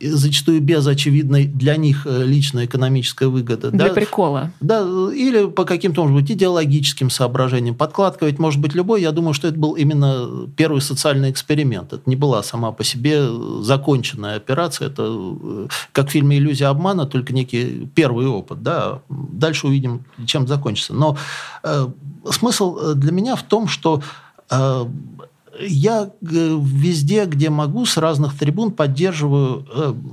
[0.00, 3.70] зачастую без очевидной для них личной экономической выгоды.
[3.70, 3.94] Для да?
[3.94, 4.50] прикола.
[4.60, 4.80] Да,
[5.14, 7.76] или по каким-то, может быть, идеологическим соображениям.
[7.76, 9.02] Подкладка ведь может быть любой.
[9.02, 11.92] Я думаю, что это был именно первый социальный эксперимент.
[11.92, 13.28] Это не была сама сама по себе
[13.62, 14.88] законченная операция.
[14.88, 18.62] Это э, как в фильме «Иллюзия обмана», только некий первый опыт.
[18.62, 19.00] Да?
[19.08, 20.94] Дальше увидим, чем закончится.
[20.94, 21.16] Но
[21.62, 21.86] э,
[22.30, 24.02] смысл э, для меня в том, что
[24.50, 24.86] э,
[25.60, 29.66] я э, везде, где могу, с разных трибун поддерживаю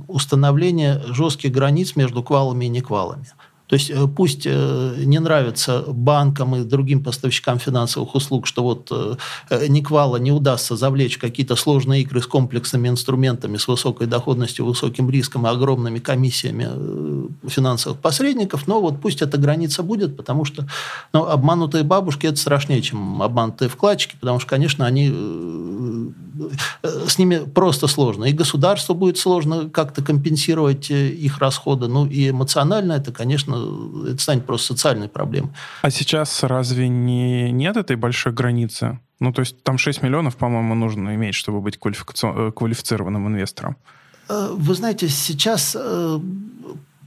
[0.08, 3.24] установление жестких границ между квалами и неквалами.
[3.72, 8.88] То есть э, пусть э, не нравится банкам и другим поставщикам финансовых услуг, что вот
[8.90, 15.08] э, Никвала не удастся завлечь какие-то сложные игры с комплексными инструментами, с высокой доходностью, высоким
[15.08, 16.68] риском и огромными комиссиями
[17.48, 20.66] финансовых посредников, но вот пусть эта граница будет, потому что
[21.14, 25.10] ну, обманутые бабушки– это страшнее, чем обманутые вкладчики, потому что, конечно, они
[26.82, 28.24] с ними просто сложно.
[28.24, 33.61] И государству будет сложно как-то компенсировать их расходы, ну и эмоционально это, конечно,
[34.06, 35.50] это станет просто социальной проблемой.
[35.82, 38.98] А сейчас разве не, нет этой большой границы?
[39.20, 42.50] Ну, то есть там 6 миллионов, по-моему, нужно иметь, чтобы быть квалифици...
[42.52, 43.76] квалифицированным инвестором.
[44.28, 45.76] Э, вы знаете, сейчас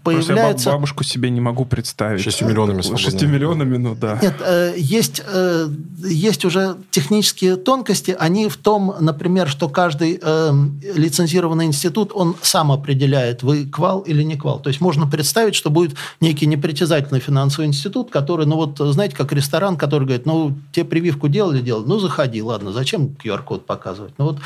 [0.06, 0.70] появляется...
[0.70, 2.22] я бабушку себе не могу представить.
[2.22, 3.32] Шестью миллионами свободными.
[3.32, 4.20] Миллионами, ну да.
[4.22, 5.68] Нет, э, есть, э,
[6.06, 8.16] есть уже технические тонкости.
[8.18, 10.52] Они в том, например, что каждый э,
[10.96, 14.60] лицензированный институт, он сам определяет, вы квал или не квал.
[14.60, 19.32] То есть можно представить, что будет некий непритязательный финансовый институт, который, ну вот, знаете, как
[19.34, 24.14] ресторан, который говорит, ну, тебе прививку делали, делали, ну, заходи, ладно, зачем QR-код показывать?
[24.18, 24.40] Ну вот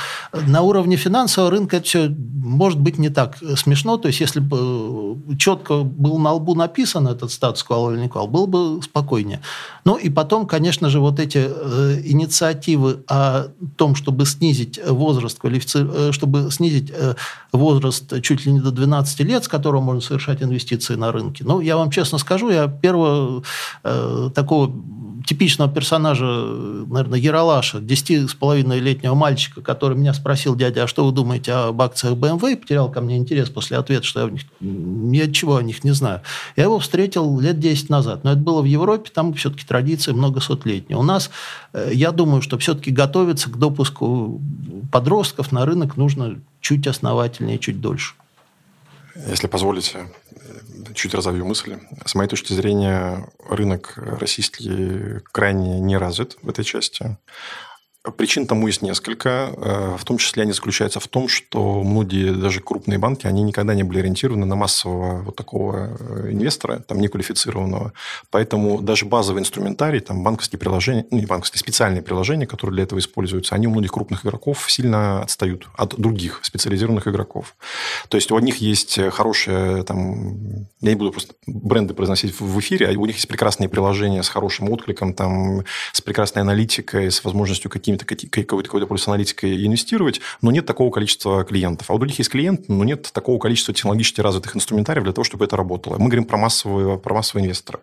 [0.47, 3.97] на уровне финансового рынка это все может быть не так смешно.
[3.97, 5.17] То есть если бы
[5.49, 9.41] четко был на лбу написан этот статус квал или не квал, было бы спокойнее.
[9.83, 15.79] Ну и потом, конечно же, вот эти э, инициативы о том, чтобы снизить возраст квалифици...
[15.79, 17.15] Э, чтобы снизить э,
[17.51, 21.43] возраст чуть ли не до 12 лет, с которого можно совершать инвестиции на рынке.
[21.43, 23.43] Ну, я вам честно скажу, я первого
[23.83, 24.71] э, такого
[25.25, 31.81] типичного персонажа, наверное, Яралаша, 10,5-летнего мальчика, который меня спросил, дядя, а что вы думаете об
[31.81, 35.55] акциях BMW, потерял ко мне интерес после ответа, что я в них, ни от чего
[35.55, 36.21] о них не знаю.
[36.55, 40.97] Я его встретил лет 10 назад, но это было в Европе, там все-таки традиции многосотлетние.
[40.97, 41.29] У нас,
[41.73, 44.41] э, я думаю, что все-таки готовиться к допуску
[44.91, 48.15] подростков на рынок нужно чуть основательнее, чуть дольше.
[49.27, 50.07] Если позволите,
[50.93, 51.77] чуть разовью мысль.
[52.05, 57.17] С моей точки зрения, рынок российский крайне не развит в этой части.
[58.17, 59.51] Причин тому есть несколько.
[59.57, 63.73] Э, в том числе они заключаются в том, что многие, даже крупные банки, они никогда
[63.73, 67.93] не были ориентированы на массового вот такого э, инвестора, там, неквалифицированного.
[68.31, 72.99] Поэтому даже базовый инструментарий, там, банковские приложения, ну, не банковские, специальные приложения, которые для этого
[72.99, 77.55] используются, они у многих крупных игроков сильно отстают от других специализированных игроков.
[78.09, 82.87] То есть у одних есть хорошие, там, я не буду просто бренды произносить в эфире,
[82.87, 87.69] а у них есть прекрасные приложения с хорошим откликом, там, с прекрасной аналитикой, с возможностью
[87.69, 91.89] какими какими-то какой-то, какой-то полис-аналитикой инвестировать, но нет такого количества клиентов.
[91.89, 95.45] А у других есть клиенты, но нет такого количества технологически развитых инструментариев для того, чтобы
[95.45, 95.97] это работало.
[95.97, 97.79] Мы говорим про массовые, про массовые инвесторы.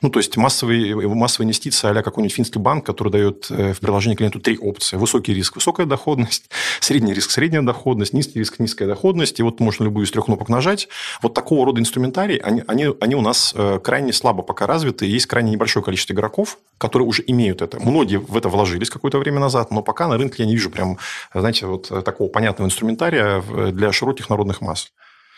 [0.00, 4.16] Ну, то есть массовые, массовые инвестиции а какой-нибудь финский банк, который дает э, в приложении
[4.16, 4.96] клиенту три опции.
[4.96, 6.50] Высокий риск, высокая доходность,
[6.80, 9.40] средний риск, средняя доходность, низкий риск, низкая доходность.
[9.40, 10.88] И вот можно любую из трех кнопок нажать.
[11.22, 15.06] Вот такого рода инструментарии, они, они, они у нас э, крайне слабо пока развиты.
[15.06, 17.80] Есть крайне небольшое количество игроков, которые уже имеют это.
[17.80, 20.98] Многие в это вложились какое-то время назад, но пока на рынке я не вижу прям,
[21.32, 24.90] знаете, вот такого понятного инструментария для широких народных масс.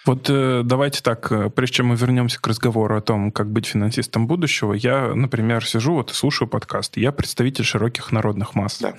[0.07, 3.67] Вот э, давайте так, э, прежде чем мы вернемся к разговору о том, как быть
[3.67, 6.97] финансистом будущего, я, например, сижу вот и слушаю подкаст.
[6.97, 8.79] Я представитель широких народных масс.
[8.79, 8.95] Да.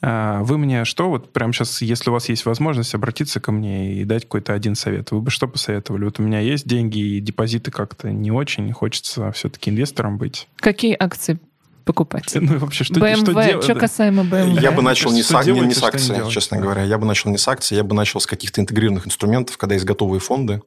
[0.00, 3.94] А, вы мне что, вот прямо сейчас, если у вас есть возможность обратиться ко мне
[3.94, 6.06] и дать какой-то один совет, вы бы что посоветовали?
[6.06, 10.48] Вот у меня есть деньги и депозиты как-то не очень, хочется все-таки инвестором быть.
[10.56, 11.38] Какие акции
[11.84, 12.34] покупать.
[12.34, 13.64] Ну, вообще, что, BMW, что, делать?
[13.64, 14.60] что касаемо BMW?
[14.60, 16.30] Я бы начал не, с, ак- делаете, не с делаете?
[16.30, 16.82] честно говоря.
[16.82, 19.86] Я бы начал не с акций, я бы начал с каких-то интегрированных инструментов, когда есть
[19.86, 20.62] готовые фонды,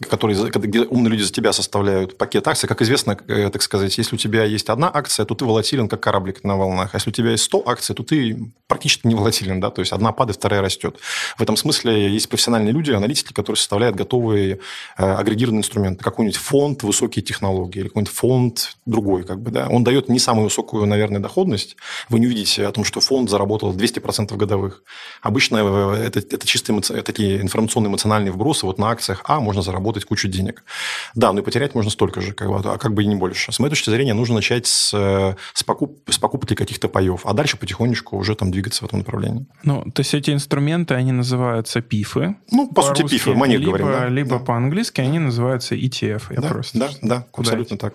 [0.00, 2.68] которые, умные люди за тебя составляют пакет акций.
[2.68, 6.00] Как известно, э, так сказать, если у тебя есть одна акция, то ты волатилен, как
[6.00, 6.94] кораблик на волнах.
[6.94, 9.60] А если у тебя есть 100 акций, то ты практически не волатилен.
[9.60, 9.70] Да?
[9.70, 10.96] То есть одна падает, вторая растет.
[11.36, 14.60] В этом смысле есть профессиональные люди, аналитики, которые составляют готовые
[14.96, 16.02] э, агрегированные инструменты.
[16.02, 19.24] Какой-нибудь фонд высокие технологии или какой-нибудь фонд другой.
[19.24, 19.68] Как бы, да?
[19.68, 21.76] Он дает не самую высокую, наверное, доходность.
[22.08, 24.82] Вы не увидите о том, что фонд заработал 200% годовых.
[25.20, 25.58] Обычно
[25.96, 28.64] э, это, это чисто эмо- такие информационно-эмоциональные вбросы.
[28.64, 30.62] Вот на акциях А можно заработать кучу денег.
[31.14, 33.50] Да, но и потерять можно столько же, как бы, а как бы и не больше.
[33.50, 37.32] С моей точки зрения, нужно начать с, э, с, покуп, с покупки каких-то паев, а
[37.32, 39.46] дальше потихонечку уже там двигаться в этом направлении.
[39.62, 42.36] Ну, то есть эти инструменты, они называются пифы.
[42.50, 43.86] Ну, по сути, По-русски, пифы, мы о них либо, говорим.
[43.86, 44.44] Да, Либо да.
[44.44, 46.24] по-английски они называются ETF.
[46.28, 46.78] Я да, просто...
[46.78, 47.94] да, да, Куда абсолютно так.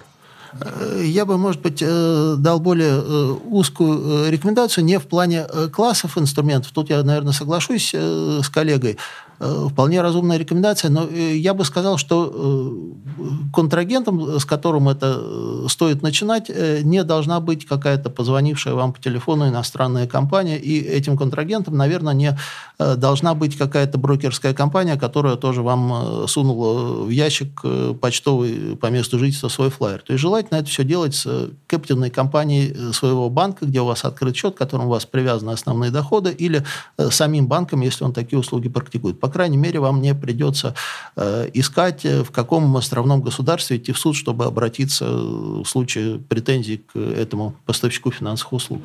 [0.59, 6.71] Э, Я бы, может быть, э, дал более узкую рекомендацию не в плане классов инструментов.
[6.71, 8.97] Тут я, наверное, соглашусь с коллегой.
[9.39, 13.21] Э, Вполне разумная рекомендация, но э, я бы сказал, что э,
[13.53, 16.49] контрагентом, с которым это стоит начинать,
[16.83, 22.37] не должна быть какая-то позвонившая вам по телефону иностранная компания, и этим контрагентом, наверное, не
[22.77, 27.61] должна быть какая-то брокерская компания, которая тоже вам сунула в ящик
[27.99, 30.01] почтовый по месту жительства свой флайер.
[30.01, 34.35] То есть желательно это все делать с капитальной компанией своего банка, где у вас открыт
[34.35, 36.63] счет, к которому у вас привязаны основные доходы, или
[37.09, 39.19] самим банком, если он такие услуги практикует.
[39.27, 40.73] По крайней мере, вам не придется
[41.17, 46.19] э, искать, э, в каком островном государстве идти в суд, чтобы обратиться э, в случае
[46.19, 48.81] претензий к этому поставщику финансовых услуг.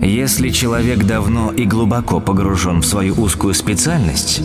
[0.00, 4.40] Если человек давно и глубоко погружен в свою узкую специальность,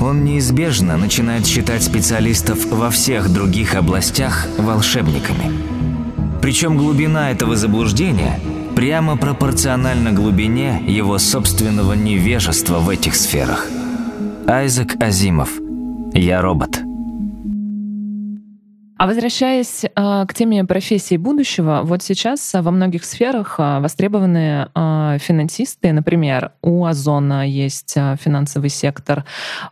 [0.00, 5.52] он неизбежно начинает считать специалистов во всех других областях волшебниками.
[6.42, 8.40] Причем глубина этого заблуждения
[8.74, 13.68] прямо пропорциональна глубине его собственного невежества в этих сферах.
[14.46, 15.50] Айзек Азимов.
[16.12, 16.83] Я робот.
[19.04, 19.90] А возвращаясь э,
[20.26, 24.70] к теме профессий будущего, вот сейчас э, во многих сферах э, востребованы
[25.18, 25.92] финансисты.
[25.92, 29.24] Например, у Озона есть финансовый сектор,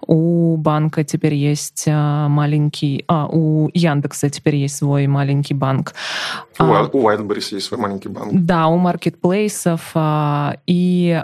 [0.07, 5.95] у банка теперь есть маленький, а, у Яндекса теперь есть свой маленький банк.
[6.59, 8.33] У, А, у Wildberries есть свой маленький банк.
[8.33, 9.95] Да, у маркетплейсов.
[10.67, 11.23] И,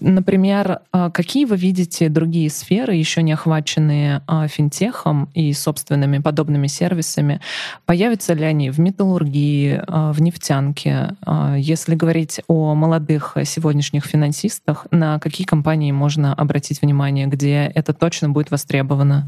[0.00, 6.66] например, а, какие вы видите другие сферы, еще не охваченные а, финтехом и собственными подобными
[6.66, 7.40] сервисами?
[7.86, 11.16] Появятся ли они в металлургии, а, в нефтянке?
[11.56, 18.28] Если говорить о молодых сегодняшних финансистах, на какие компании можно обратить внимание, где это точно
[18.30, 19.26] будет востребовано?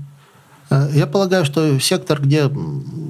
[0.71, 2.51] Э, Я полагаю, что сектор, где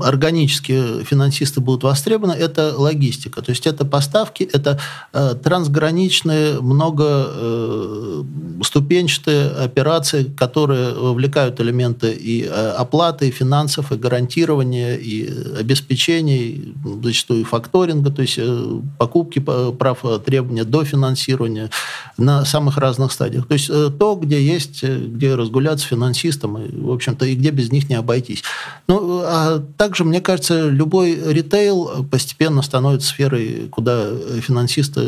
[0.00, 3.42] органически финансисты будут востребованы, это логистика.
[3.42, 4.78] То есть это поставки, это
[5.12, 15.28] э, трансграничные, многоступенчатые операции, которые вовлекают элементы и э, оплаты, и финансов, и гарантирования, и
[15.59, 21.70] обеспечения, и зачастую и факторинга, то есть э, покупки э, прав э, требования до финансирования
[22.18, 23.46] на самых разных стадиях.
[23.46, 27.45] То есть э, то, где есть, э, где разгуляться финансистам, и, в общем-то, и где
[27.51, 28.42] без них не обойтись.
[28.88, 34.09] Ну, а также, мне кажется, любой ритейл постепенно становится сферой, куда
[34.40, 35.01] финансисты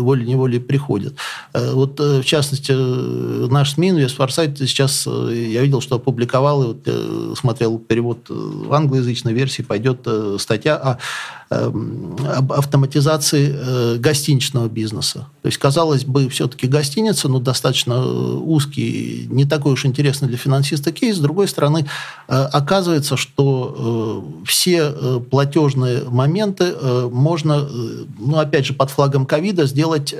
[0.00, 1.14] волей-неволей приходят.
[1.52, 6.62] Э, Вот, э, в частности, э, наш СМИ Инвестфорсайт сейчас, э, я видел, что опубликовал,
[6.62, 10.06] и вот, смотрел перевод в англоязычной версии, пойдет
[10.38, 10.98] статья о
[11.50, 15.26] автоматизации э, гостиничного бизнеса.
[15.42, 20.36] То есть, казалось бы, все-таки гостиница, но достаточно э, узкий, не такой уж интересный для
[20.36, 21.16] финансиста кейс.
[21.16, 21.86] С другой стороны,
[22.28, 24.90] э, оказывается, что все
[25.30, 26.74] платежные моменты
[27.10, 27.68] можно,
[28.18, 30.14] ну, опять же, под флагом ковида сделать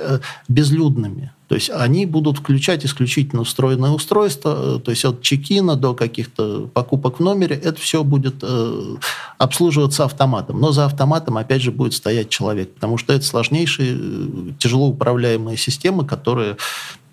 [0.47, 1.31] безлюдными.
[1.49, 6.69] То есть они будут включать исключительно встроенное устройство, э, то есть от чекина до каких-то
[6.71, 8.95] покупок в номере, это все будет э,
[9.39, 10.59] обслуживаться автоматом.
[10.59, 15.57] Но за автоматом, опять же, будет стоять человек, потому что это сложнейшие, э, тяжело управляемые
[15.57, 16.57] системы, которые,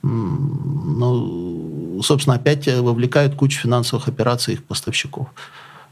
[0.03, 5.29] ну, собственно, опять э, вовлекают кучу финансовых операций их поставщиков.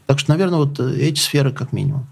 [0.05, 2.05] Так что, наверное, вот эти сферы как минимум.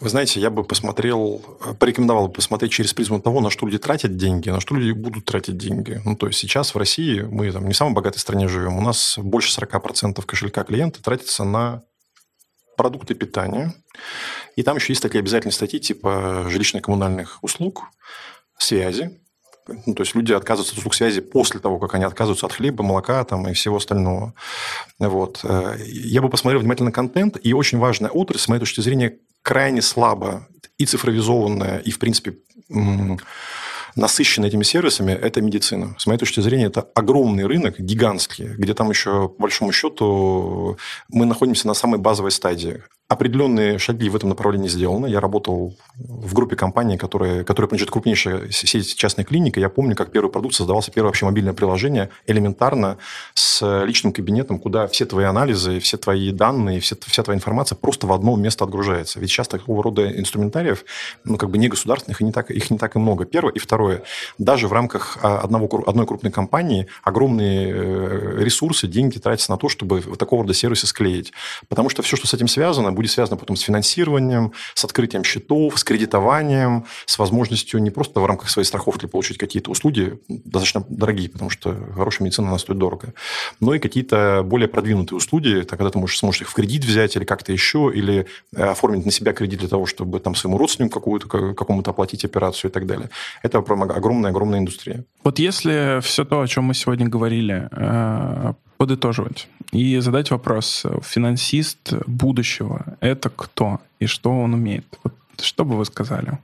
[0.00, 3.78] Вы знаете, я бы посмотрел, э, порекомендовал бы посмотреть через призму того, на что люди
[3.78, 6.00] тратят деньги, на что люди будут тратить деньги.
[6.04, 8.80] Ну, то есть сейчас в России, мы там не в самой богатой стране живем, у
[8.80, 11.82] нас больше 40% кошелька клиента тратится на
[12.76, 13.74] продукты питания.
[14.54, 17.82] И там еще есть такие обязательные статьи типа жилищно-коммунальных услуг,
[18.56, 19.20] связи,
[19.86, 22.82] ну, то есть люди отказываются от услуг связи после того, как они отказываются от хлеба,
[22.82, 24.34] молока там, и всего остального.
[24.98, 25.40] Вот.
[25.44, 29.82] Э, я бы посмотрел внимательно контент, и очень важная отрасль, с моей точки зрения, крайне
[29.82, 30.48] слабо
[30.78, 32.38] и цифровизованная, и, в принципе,
[33.96, 35.96] насыщена этими сервисами, это медицина.
[35.98, 41.26] С моей точки зрения, это огромный рынок, гигантский, где там еще, по большому счету, мы
[41.26, 42.82] находимся на самой базовой стадии.
[43.08, 45.06] Определенные шаги в этом направлении сделаны.
[45.06, 49.58] Я работал в группе компаний, которые, которые принадлежит крупнейшая сеть частной клиники.
[49.58, 52.98] Я помню, как первый продукт создавался, первое вообще мобильное приложение, элементарно,
[53.32, 58.06] с личным кабинетом, куда все твои анализы, все твои данные, все, вся твоя информация просто
[58.06, 59.20] в одно место отгружается.
[59.20, 60.84] Ведь сейчас такого рода инструментариев,
[61.24, 63.24] ну, как бы не государственных, и не так, их не так и много.
[63.24, 63.54] Первое.
[63.54, 64.02] И второе.
[64.36, 69.70] Даже в рамках а, одного, одной крупной компании огромные э, ресурсы, деньги тратятся на то,
[69.70, 71.32] чтобы такого рода сервисы склеить.
[71.68, 75.78] Потому что все, что с этим связано, будет связано потом с финансированием, с открытием счетов,
[75.78, 81.28] с кредитованием, с возможностью не просто в рамках своей страховки получить какие-то услуги, достаточно дорогие,
[81.28, 83.14] потому что хорошая медицина, она стоит дорого,
[83.60, 87.14] но и какие-то более продвинутые услуги, так, когда ты можешь, сможешь их в кредит взять
[87.14, 88.26] или как-то еще, или
[88.56, 92.72] э, оформить на себя кредит для того, чтобы там своему родственнику какую-то, какому-то оплатить операцию
[92.72, 93.10] и так далее.
[93.44, 95.04] Это огромная-огромная индустрия.
[95.22, 101.92] Вот если все то, о чем мы сегодня говорили, э, подытоживать и задать вопрос, финансист
[102.06, 104.86] будущего– это кто и что он умеет?
[105.04, 106.38] Вот что бы вы сказали?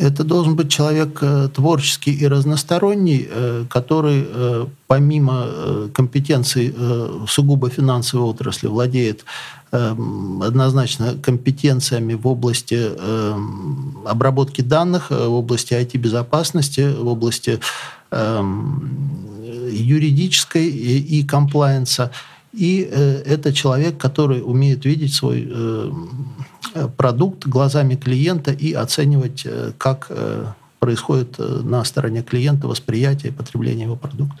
[0.00, 5.46] Это должен быть человек э, творческий и разносторонний, э, который э, помимо
[5.94, 6.74] компетенций
[7.28, 9.24] сугубо финансовой отрасли владеет
[9.70, 12.90] однозначно компетенциями в области
[14.06, 17.58] обработки данных, в области IT-безопасности, в области
[19.72, 22.12] юридической и комплайенса.
[22.52, 25.90] И э, это человек, который умеет видеть свой э,
[26.96, 30.10] продукт глазами клиента и оценивать, э, как
[30.78, 34.36] происходит на стороне клиента восприятие и потребление его продукта.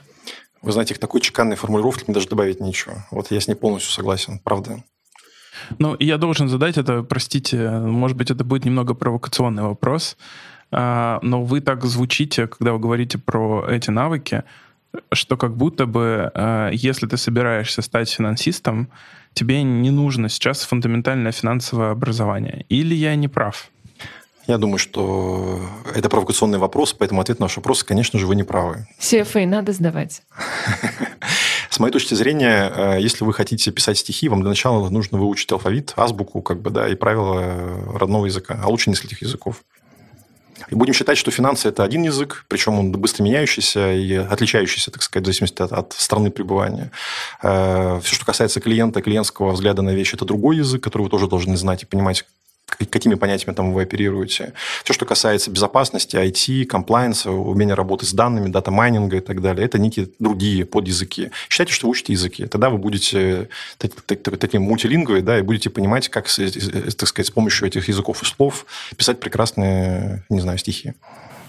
[0.60, 3.06] Вы знаете, к такой чеканной формулировке мне даже добавить нечего.
[3.12, 4.82] Вот я с ней полностью согласен, правда.
[5.78, 10.16] Ну, я должен задать это, простите, может быть, это будет немного провокационный вопрос,
[10.72, 14.42] но вы так звучите, когда вы говорите про эти навыки,
[15.12, 18.88] что как будто бы, э, если ты собираешься стать финансистом,
[19.34, 22.66] тебе не нужно сейчас фундаментальное финансовое образование.
[22.68, 23.70] Или я не прав?
[24.48, 25.60] Я думаю, что
[25.94, 28.86] это провокационный вопрос, поэтому ответ на ваш вопрос, конечно же, вы не правы.
[29.00, 30.22] CFA надо сдавать.
[31.70, 35.50] С моей точки зрения, э, если вы хотите писать стихи, вам для начала нужно выучить
[35.52, 39.62] алфавит, азбуку, как бы, да, и правила родного языка, а лучше нескольких языков.
[40.70, 45.02] И будем считать, что финансы– это один язык, причем он быстро меняющийся и отличающийся, так
[45.02, 46.90] сказать, в зависимости от, от страны пребывания.
[47.42, 51.28] Э, Все, что касается клиента, клиентского взгляда на вещи– это другой язык, который вы тоже
[51.28, 52.24] должны знать и понимать,
[52.66, 54.54] какими понятиями там вы оперируете.
[54.82, 59.78] Все, что касается безопасности, IT, комплайенса, умения работать с данными, дата-майнинга и так далее, это
[59.78, 61.30] некие другие подязыки.
[61.50, 62.46] Считайте, что вы учите языки.
[62.46, 63.48] Тогда вы будете
[63.78, 68.66] таким мультилингвой, да, и будете понимать, как, так сказать, с помощью этих языков и слов
[68.96, 70.94] писать прекрасные, не знаю, стихи.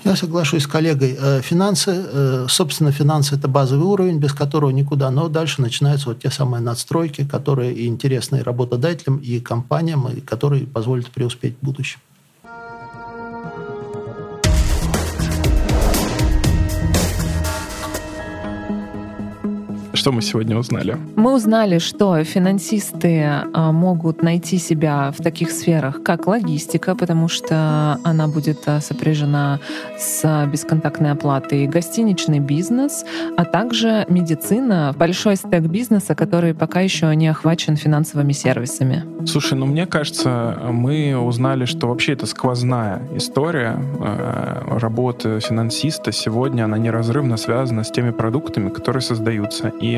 [0.05, 1.15] Я соглашусь с коллегой.
[1.17, 5.09] Э, финансы, э, собственно, финансы– это базовый уровень, без которого никуда.
[5.11, 10.67] Но дальше начинаются вот те самые надстройки, которые интересны и работодателям, и компаниям, и которые
[10.67, 11.99] позволят преуспеть в будущем.
[20.03, 20.97] Что мы сегодня узнали?
[21.15, 23.23] Мы узнали, что финансисты
[23.53, 29.61] а, могут найти себя в таких сферах, как логистика, потому что она будет а, сопряжена
[29.97, 33.05] с бесконтактной оплатой, гостиничный бизнес,
[33.37, 39.05] а также медицина, большой стек бизнеса, который пока еще не охвачен финансовыми сервисами.
[39.25, 46.11] Слушай, ну мне кажется, мы узнали, что вообще это сквозная история э, работы финансиста.
[46.11, 49.69] Сегодня она неразрывно связана с теми продуктами, которые создаются.
[49.69, 49.92] И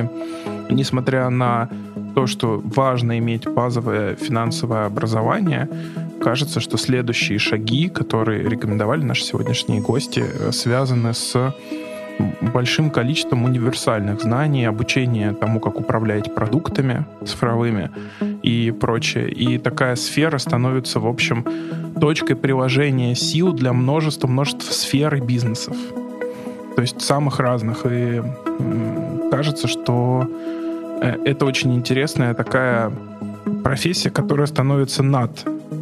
[0.70, 1.70] несмотря на
[2.16, 5.70] то, что важно иметь базовое финансовое образование,
[6.22, 11.54] кажется, что следующие шаги, которые рекомендовали наши сегодняшние гости, э, связаны с
[12.54, 17.92] большим количеством универсальных знаний, обучения тому, как управлять продуктами цифровыми
[18.42, 19.30] и прочее.
[19.30, 21.46] И такая сфера становится, в общем,
[22.00, 25.76] точкой приложения сил для множества, множества сфер и бизнесов.
[26.76, 27.86] То есть самых разных.
[27.86, 28.22] И
[29.32, 30.28] кажется, что
[31.02, 32.92] э, это очень интересная такая
[33.64, 35.32] профессия, которая становится над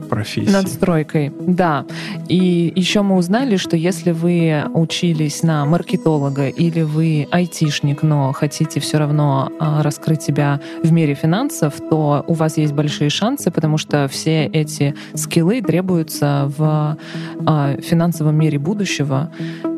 [0.09, 0.49] профессии.
[0.49, 1.85] Надстройкой, да.
[2.27, 8.79] И еще мы узнали, что если вы учились на маркетолога или вы айтишник, но хотите
[8.79, 13.77] все равно а, раскрыть себя в мире финансов, то у вас есть большие шансы, потому
[13.77, 16.97] что все эти скиллы требуются в
[17.45, 19.31] а, финансовом мире будущего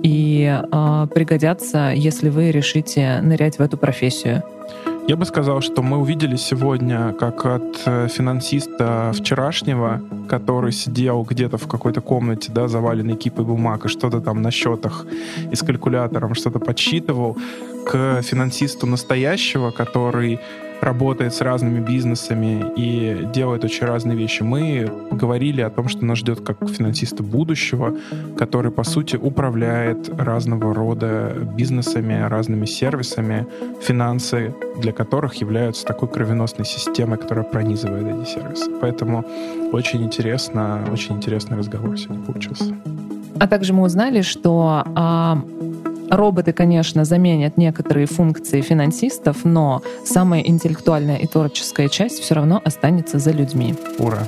[0.03, 4.43] и а, пригодятся, если вы решите нырять в эту профессию.
[5.07, 11.59] Я бы сказал, что мы увидели сегодня, как от э, финансиста вчерашнего, который сидел где-то
[11.59, 15.05] в какой-то комнате, да, заваленной кипой бумаг и что-то там на счетах
[15.51, 17.37] и с калькулятором что-то подсчитывал,
[17.85, 20.39] к финансисту настоящего, который
[20.85, 24.43] работает с разными бизнесами и делает очень разные вещи.
[24.43, 27.95] Мы говорили о том, что нас ждет как финансиста будущего,
[28.37, 33.47] который, по сути, управляет разного рода бизнесами, разными сервисами,
[33.81, 38.71] финансы для которых являются такой кровеносной системой, которая пронизывает эти сервисы.
[38.81, 39.25] Поэтому
[39.71, 42.75] очень интересно, очень интересный разговор сегодня получился.
[43.39, 45.41] А также мы узнали, что а,
[46.09, 53.19] Роботы, конечно, заменят некоторые функции финансистов, но самая интеллектуальная и творческая часть все равно останется
[53.19, 53.75] за людьми.
[53.97, 54.19] Ура!